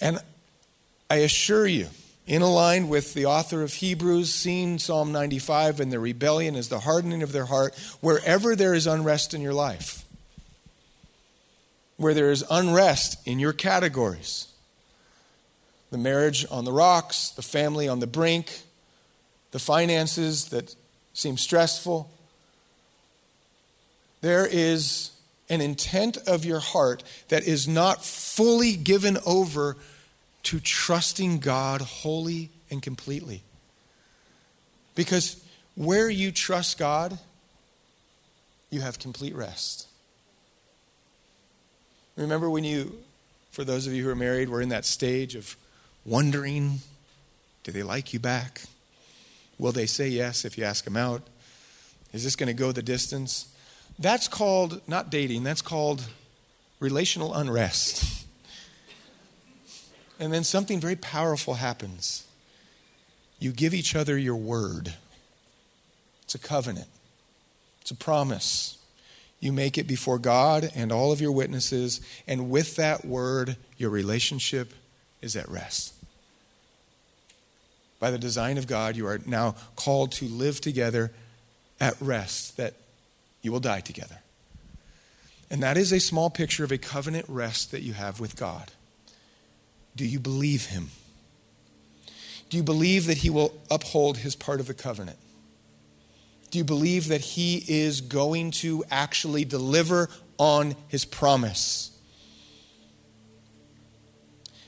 And 0.00 0.18
I 1.08 1.18
assure 1.18 1.68
you, 1.68 1.86
in 2.30 2.42
line 2.42 2.88
with 2.88 3.12
the 3.12 3.26
author 3.26 3.60
of 3.60 3.74
Hebrews, 3.74 4.32
seeing 4.32 4.78
Psalm 4.78 5.10
95 5.10 5.80
and 5.80 5.92
the 5.92 5.98
rebellion 5.98 6.54
as 6.54 6.68
the 6.68 6.78
hardening 6.78 7.24
of 7.24 7.32
their 7.32 7.46
heart, 7.46 7.74
wherever 8.00 8.54
there 8.54 8.72
is 8.72 8.86
unrest 8.86 9.34
in 9.34 9.40
your 9.40 9.52
life, 9.52 10.04
where 11.96 12.14
there 12.14 12.30
is 12.30 12.44
unrest 12.48 13.16
in 13.26 13.40
your 13.40 13.52
categories, 13.52 14.46
the 15.90 15.98
marriage 15.98 16.46
on 16.52 16.64
the 16.64 16.72
rocks, 16.72 17.30
the 17.30 17.42
family 17.42 17.88
on 17.88 17.98
the 17.98 18.06
brink, 18.06 18.60
the 19.50 19.58
finances 19.58 20.50
that 20.50 20.76
seem 21.12 21.36
stressful, 21.36 22.08
there 24.20 24.46
is 24.48 25.10
an 25.48 25.60
intent 25.60 26.16
of 26.28 26.44
your 26.44 26.60
heart 26.60 27.02
that 27.26 27.42
is 27.42 27.66
not 27.66 28.04
fully 28.04 28.76
given 28.76 29.18
over 29.26 29.76
to 30.44 30.60
trusting 30.60 31.38
God 31.38 31.80
wholly 31.80 32.50
and 32.70 32.82
completely. 32.82 33.42
Because 34.94 35.42
where 35.74 36.10
you 36.10 36.32
trust 36.32 36.78
God, 36.78 37.18
you 38.70 38.80
have 38.80 38.98
complete 38.98 39.34
rest. 39.34 39.86
Remember 42.16 42.50
when 42.50 42.64
you, 42.64 42.98
for 43.50 43.64
those 43.64 43.86
of 43.86 43.92
you 43.92 44.04
who 44.04 44.10
are 44.10 44.16
married, 44.16 44.48
were 44.48 44.60
in 44.60 44.68
that 44.70 44.84
stage 44.84 45.34
of 45.34 45.56
wondering 46.04 46.80
do 47.62 47.72
they 47.72 47.82
like 47.82 48.14
you 48.14 48.18
back? 48.18 48.62
Will 49.58 49.72
they 49.72 49.86
say 49.86 50.08
yes 50.08 50.46
if 50.46 50.56
you 50.56 50.64
ask 50.64 50.84
them 50.84 50.96
out? 50.96 51.22
Is 52.12 52.24
this 52.24 52.34
going 52.34 52.46
to 52.46 52.54
go 52.54 52.72
the 52.72 52.82
distance? 52.82 53.52
That's 53.98 54.28
called 54.28 54.80
not 54.88 55.10
dating, 55.10 55.44
that's 55.44 55.62
called 55.62 56.06
relational 56.80 57.34
unrest. 57.34 58.19
And 60.20 60.32
then 60.32 60.44
something 60.44 60.78
very 60.78 60.96
powerful 60.96 61.54
happens. 61.54 62.26
You 63.38 63.52
give 63.52 63.72
each 63.72 63.96
other 63.96 64.18
your 64.18 64.36
word. 64.36 64.94
It's 66.22 66.34
a 66.34 66.38
covenant, 66.38 66.88
it's 67.80 67.90
a 67.90 67.96
promise. 67.96 68.76
You 69.40 69.54
make 69.54 69.78
it 69.78 69.86
before 69.86 70.18
God 70.18 70.70
and 70.76 70.92
all 70.92 71.12
of 71.12 71.20
your 71.22 71.32
witnesses, 71.32 72.02
and 72.28 72.50
with 72.50 72.76
that 72.76 73.06
word, 73.06 73.56
your 73.78 73.88
relationship 73.88 74.74
is 75.22 75.34
at 75.34 75.48
rest. 75.48 75.94
By 77.98 78.10
the 78.10 78.18
design 78.18 78.58
of 78.58 78.66
God, 78.66 78.96
you 78.96 79.06
are 79.06 79.18
now 79.24 79.54
called 79.76 80.12
to 80.12 80.26
live 80.26 80.60
together 80.60 81.10
at 81.80 81.98
rest, 82.02 82.58
that 82.58 82.74
you 83.40 83.50
will 83.50 83.60
die 83.60 83.80
together. 83.80 84.18
And 85.50 85.62
that 85.62 85.78
is 85.78 85.90
a 85.90 86.00
small 86.00 86.28
picture 86.28 86.62
of 86.62 86.70
a 86.70 86.76
covenant 86.76 87.24
rest 87.26 87.70
that 87.70 87.80
you 87.80 87.94
have 87.94 88.20
with 88.20 88.36
God. 88.36 88.72
Do 89.96 90.06
you 90.06 90.20
believe 90.20 90.66
him? 90.66 90.90
Do 92.48 92.56
you 92.56 92.62
believe 92.62 93.06
that 93.06 93.18
he 93.18 93.30
will 93.30 93.54
uphold 93.70 94.18
his 94.18 94.34
part 94.34 94.60
of 94.60 94.66
the 94.66 94.74
covenant? 94.74 95.18
Do 96.50 96.58
you 96.58 96.64
believe 96.64 97.08
that 97.08 97.20
he 97.20 97.64
is 97.68 98.00
going 98.00 98.50
to 98.52 98.84
actually 98.90 99.44
deliver 99.44 100.08
on 100.36 100.74
his 100.88 101.04
promise? 101.04 101.96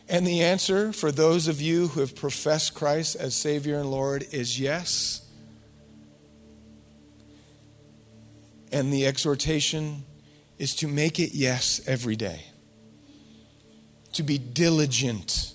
And 0.09 0.27
the 0.27 0.43
answer 0.43 0.93
for 0.93 1.11
those 1.11 1.49
of 1.49 1.61
you 1.61 1.89
who 1.89 2.01
have 2.01 2.15
professed 2.15 2.75
Christ 2.75 3.17
as 3.17 3.35
Savior 3.35 3.79
and 3.79 3.91
Lord 3.91 4.27
is 4.31 4.61
yes. 4.61 5.27
And 8.71 8.93
the 8.93 9.07
exhortation 9.07 10.05
is 10.59 10.77
to 10.77 10.87
make 10.87 11.19
it 11.19 11.35
yes 11.35 11.81
every 11.87 12.15
day 12.15 12.52
to 14.13 14.23
be 14.23 14.39
diligent 14.39 15.53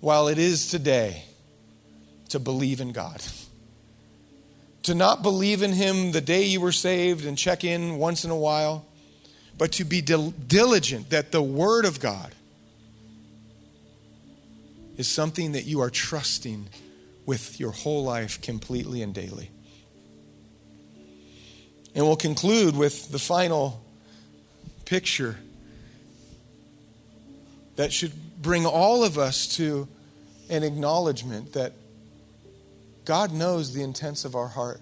while 0.00 0.28
it 0.28 0.38
is 0.38 0.68
today 0.68 1.24
to 2.30 2.38
believe 2.38 2.80
in 2.80 2.92
God. 2.92 3.22
To 4.84 4.94
not 4.94 5.22
believe 5.22 5.62
in 5.62 5.72
Him 5.72 6.12
the 6.12 6.20
day 6.20 6.44
you 6.44 6.60
were 6.60 6.72
saved 6.72 7.24
and 7.24 7.38
check 7.38 7.64
in 7.64 7.96
once 7.96 8.24
in 8.24 8.30
a 8.30 8.36
while, 8.36 8.84
but 9.56 9.72
to 9.72 9.84
be 9.84 10.00
dil- 10.00 10.32
diligent 10.32 11.10
that 11.10 11.32
the 11.32 11.42
Word 11.42 11.84
of 11.84 12.00
God 12.00 12.34
is 14.96 15.08
something 15.08 15.52
that 15.52 15.64
you 15.64 15.80
are 15.80 15.90
trusting 15.90 16.68
with 17.26 17.58
your 17.58 17.70
whole 17.70 18.04
life 18.04 18.40
completely 18.42 19.02
and 19.02 19.14
daily. 19.14 19.50
And 21.94 22.04
we'll 22.04 22.16
conclude 22.16 22.76
with 22.76 23.10
the 23.10 23.18
final 23.18 23.82
picture 24.84 25.38
that 27.76 27.92
should 27.92 28.12
bring 28.40 28.66
all 28.66 29.04
of 29.04 29.18
us 29.18 29.56
to 29.56 29.88
an 30.48 30.62
acknowledgement 30.62 31.52
that 31.54 31.72
God 33.04 33.32
knows 33.32 33.74
the 33.74 33.82
intents 33.82 34.24
of 34.24 34.34
our 34.34 34.48
heart. 34.48 34.80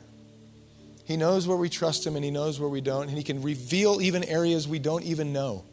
He 1.05 1.17
knows 1.17 1.47
where 1.47 1.57
we 1.57 1.69
trust 1.69 2.07
Him 2.07 2.17
and 2.17 2.25
He 2.25 2.31
knows 2.31 2.61
where 2.61 2.69
we 2.69 2.81
don't, 2.81 3.09
and 3.09 3.17
He 3.17 3.25
can 3.25 3.43
reveal 3.43 4.01
even 4.01 4.25
areas 4.25 4.69
we 4.69 4.79
don't 4.79 5.05
even 5.05 5.33
know. 5.33 5.65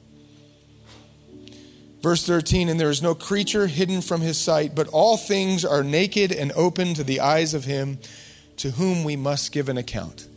Verse 2.01 2.25
13, 2.25 2.69
and 2.69 2.79
there 2.79 2.89
is 2.89 3.01
no 3.01 3.13
creature 3.13 3.67
hidden 3.67 4.01
from 4.01 4.21
His 4.21 4.37
sight, 4.37 4.73
but 4.73 4.87
all 4.87 5.17
things 5.17 5.65
are 5.65 5.83
naked 5.83 6.31
and 6.31 6.51
open 6.53 6.93
to 6.93 7.03
the 7.03 7.19
eyes 7.19 7.53
of 7.53 7.65
Him 7.65 7.99
to 8.57 8.71
whom 8.71 9.03
we 9.03 9.15
must 9.15 9.51
give 9.51 9.69
an 9.69 9.77
account. 9.77 10.27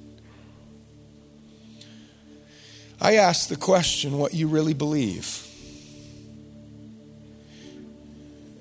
I 3.00 3.16
ask 3.16 3.48
the 3.48 3.56
question 3.56 4.18
what 4.18 4.34
you 4.34 4.46
really 4.46 4.74
believe. 4.74 5.48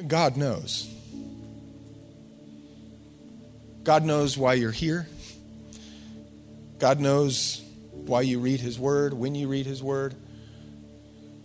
God 0.07 0.37
knows. 0.37 0.87
God 3.83 4.03
knows 4.03 4.37
why 4.37 4.53
you're 4.53 4.71
here. 4.71 5.07
God 6.77 6.99
knows 6.99 7.61
why 7.91 8.21
you 8.21 8.39
read 8.39 8.59
His 8.59 8.79
Word, 8.79 9.13
when 9.13 9.35
you 9.35 9.47
read 9.47 9.65
His 9.65 9.81
Word. 9.81 10.15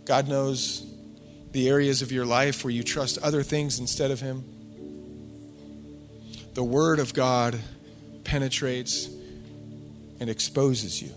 God 0.05 0.27
knows 0.27 0.85
the 1.51 1.69
areas 1.69 2.01
of 2.01 2.11
your 2.11 2.25
life 2.25 2.63
where 2.63 2.71
you 2.71 2.83
trust 2.83 3.17
other 3.19 3.43
things 3.43 3.79
instead 3.79 4.11
of 4.11 4.19
Him. 4.19 4.43
The 6.53 6.63
Word 6.63 6.99
of 6.99 7.13
God 7.13 7.59
penetrates 8.23 9.09
and 10.19 10.29
exposes 10.29 11.01
you. 11.01 11.11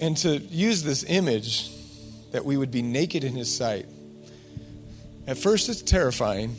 And 0.00 0.16
to 0.18 0.38
use 0.38 0.82
this 0.82 1.04
image 1.04 1.70
that 2.32 2.44
we 2.44 2.56
would 2.56 2.70
be 2.70 2.82
naked 2.82 3.24
in 3.24 3.34
His 3.34 3.54
sight 3.54 3.86
at 5.26 5.38
first, 5.38 5.68
it's 5.68 5.82
terrifying, 5.82 6.56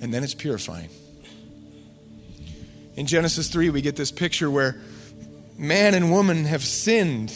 and 0.00 0.12
then 0.14 0.22
it's 0.22 0.34
purifying. 0.34 0.88
In 2.94 3.06
Genesis 3.06 3.48
3, 3.48 3.70
we 3.70 3.80
get 3.80 3.96
this 3.96 4.12
picture 4.12 4.50
where 4.50 4.80
man 5.58 5.94
and 5.94 6.10
woman 6.10 6.44
have 6.44 6.62
sinned. 6.62 7.32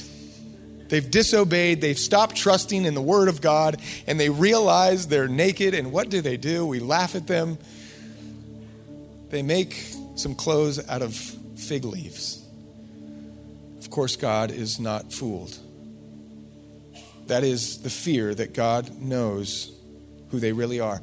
They've 0.89 1.11
disobeyed, 1.11 1.81
they've 1.81 1.99
stopped 1.99 2.37
trusting 2.37 2.85
in 2.85 2.95
the 2.95 3.03
Word 3.03 3.29
of 3.29 3.41
God, 3.41 3.81
and 4.07 4.21
they 4.21 4.31
realize 4.31 5.09
they're 5.09 5.29
naked. 5.29 5.75
And 5.75 5.93
what 5.93 6.09
do 6.09 6.21
they 6.21 6.37
do? 6.37 6.65
We 6.67 6.79
laugh 6.79 7.15
at 7.15 7.27
them. 7.27 7.59
They 9.31 9.43
make 9.43 9.75
some 10.15 10.35
clothes 10.35 10.87
out 10.89 11.03
of 11.03 11.15
fig 11.15 11.85
leaves. 11.85 12.43
Of 13.81 13.91
course, 13.91 14.17
God 14.17 14.51
is 14.51 14.79
not 14.79 15.13
fooled. 15.13 15.59
That 17.27 17.43
is 17.43 17.83
the 17.83 17.91
fear 17.91 18.35
that 18.35 18.55
God 18.55 19.01
knows 19.01 19.76
who 20.31 20.39
they 20.39 20.53
really 20.53 20.81
are. 20.81 21.01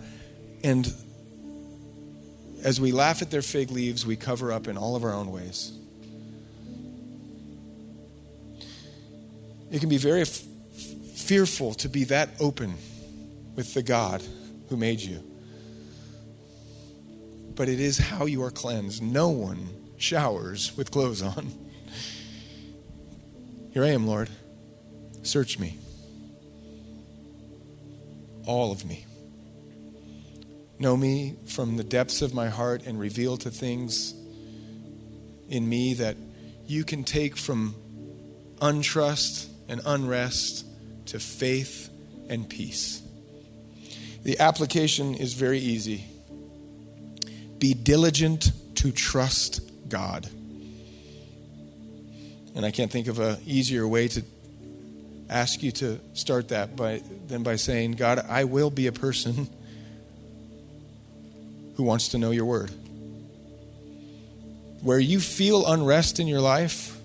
And 0.63 0.91
as 2.63 2.79
we 2.79 2.91
laugh 2.91 3.21
at 3.21 3.31
their 3.31 3.41
fig 3.41 3.71
leaves, 3.71 4.05
we 4.05 4.15
cover 4.15 4.51
up 4.51 4.67
in 4.67 4.77
all 4.77 4.95
of 4.95 5.03
our 5.03 5.13
own 5.13 5.31
ways. 5.31 5.71
It 9.71 9.79
can 9.79 9.89
be 9.89 9.97
very 9.97 10.21
f- 10.21 10.43
fearful 11.15 11.73
to 11.75 11.89
be 11.89 12.03
that 12.05 12.29
open 12.39 12.75
with 13.55 13.73
the 13.73 13.83
God 13.83 14.23
who 14.69 14.77
made 14.77 15.01
you. 15.01 15.23
But 17.55 17.69
it 17.69 17.79
is 17.79 17.97
how 17.97 18.25
you 18.25 18.41
are 18.43 18.51
cleansed. 18.51 19.01
No 19.01 19.29
one 19.29 19.69
showers 19.97 20.75
with 20.77 20.91
clothes 20.91 21.21
on. 21.21 21.47
Here 23.73 23.83
I 23.83 23.89
am, 23.89 24.07
Lord. 24.07 24.29
Search 25.23 25.59
me. 25.59 25.77
All 28.45 28.71
of 28.71 28.85
me. 28.85 29.05
Know 30.83 30.97
me 30.97 31.37
from 31.47 31.77
the 31.77 31.83
depths 31.85 32.21
of 32.21 32.33
my 32.33 32.49
heart 32.49 32.85
and 32.85 32.99
reveal 32.99 33.37
to 33.37 33.49
things 33.49 34.13
in 35.47 35.69
me 35.69 35.93
that 35.93 36.17
you 36.67 36.83
can 36.83 37.05
take 37.05 37.37
from 37.37 37.73
untrust 38.57 39.47
and 39.69 39.79
unrest 39.85 40.65
to 41.05 41.21
faith 41.21 41.89
and 42.27 42.49
peace. 42.49 43.01
The 44.23 44.37
application 44.39 45.15
is 45.15 45.35
very 45.35 45.59
easy. 45.59 46.03
Be 47.59 47.73
diligent 47.73 48.51
to 48.75 48.91
trust 48.91 49.61
God. 49.87 50.27
And 52.55 52.65
I 52.65 52.71
can't 52.71 52.91
think 52.91 53.07
of 53.07 53.19
an 53.19 53.37
easier 53.45 53.87
way 53.87 54.09
to 54.09 54.21
ask 55.29 55.63
you 55.63 55.71
to 55.71 56.01
start 56.11 56.49
that 56.49 56.75
by, 56.75 57.01
than 57.27 57.41
by 57.41 57.55
saying, 57.55 57.93
God, 57.93 58.25
I 58.27 58.43
will 58.43 58.69
be 58.69 58.87
a 58.87 58.91
person 58.91 59.47
who 61.75 61.83
wants 61.83 62.09
to 62.09 62.17
know 62.17 62.31
your 62.31 62.45
word. 62.45 62.71
Where 64.81 64.99
you 64.99 65.19
feel 65.19 65.65
unrest 65.65 66.19
in 66.19 66.27
your 66.27 66.41
life, 66.41 66.97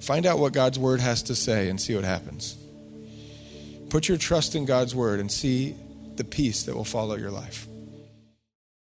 find 0.00 0.26
out 0.26 0.38
what 0.38 0.52
God's 0.52 0.78
word 0.78 1.00
has 1.00 1.22
to 1.24 1.34
say 1.34 1.68
and 1.68 1.80
see 1.80 1.94
what 1.94 2.04
happens. 2.04 2.56
Put 3.88 4.08
your 4.08 4.18
trust 4.18 4.54
in 4.54 4.64
God's 4.64 4.94
word 4.94 5.20
and 5.20 5.30
see 5.30 5.74
the 6.16 6.24
peace 6.24 6.64
that 6.64 6.74
will 6.74 6.84
follow 6.84 7.16
your 7.16 7.30
life. 7.30 7.66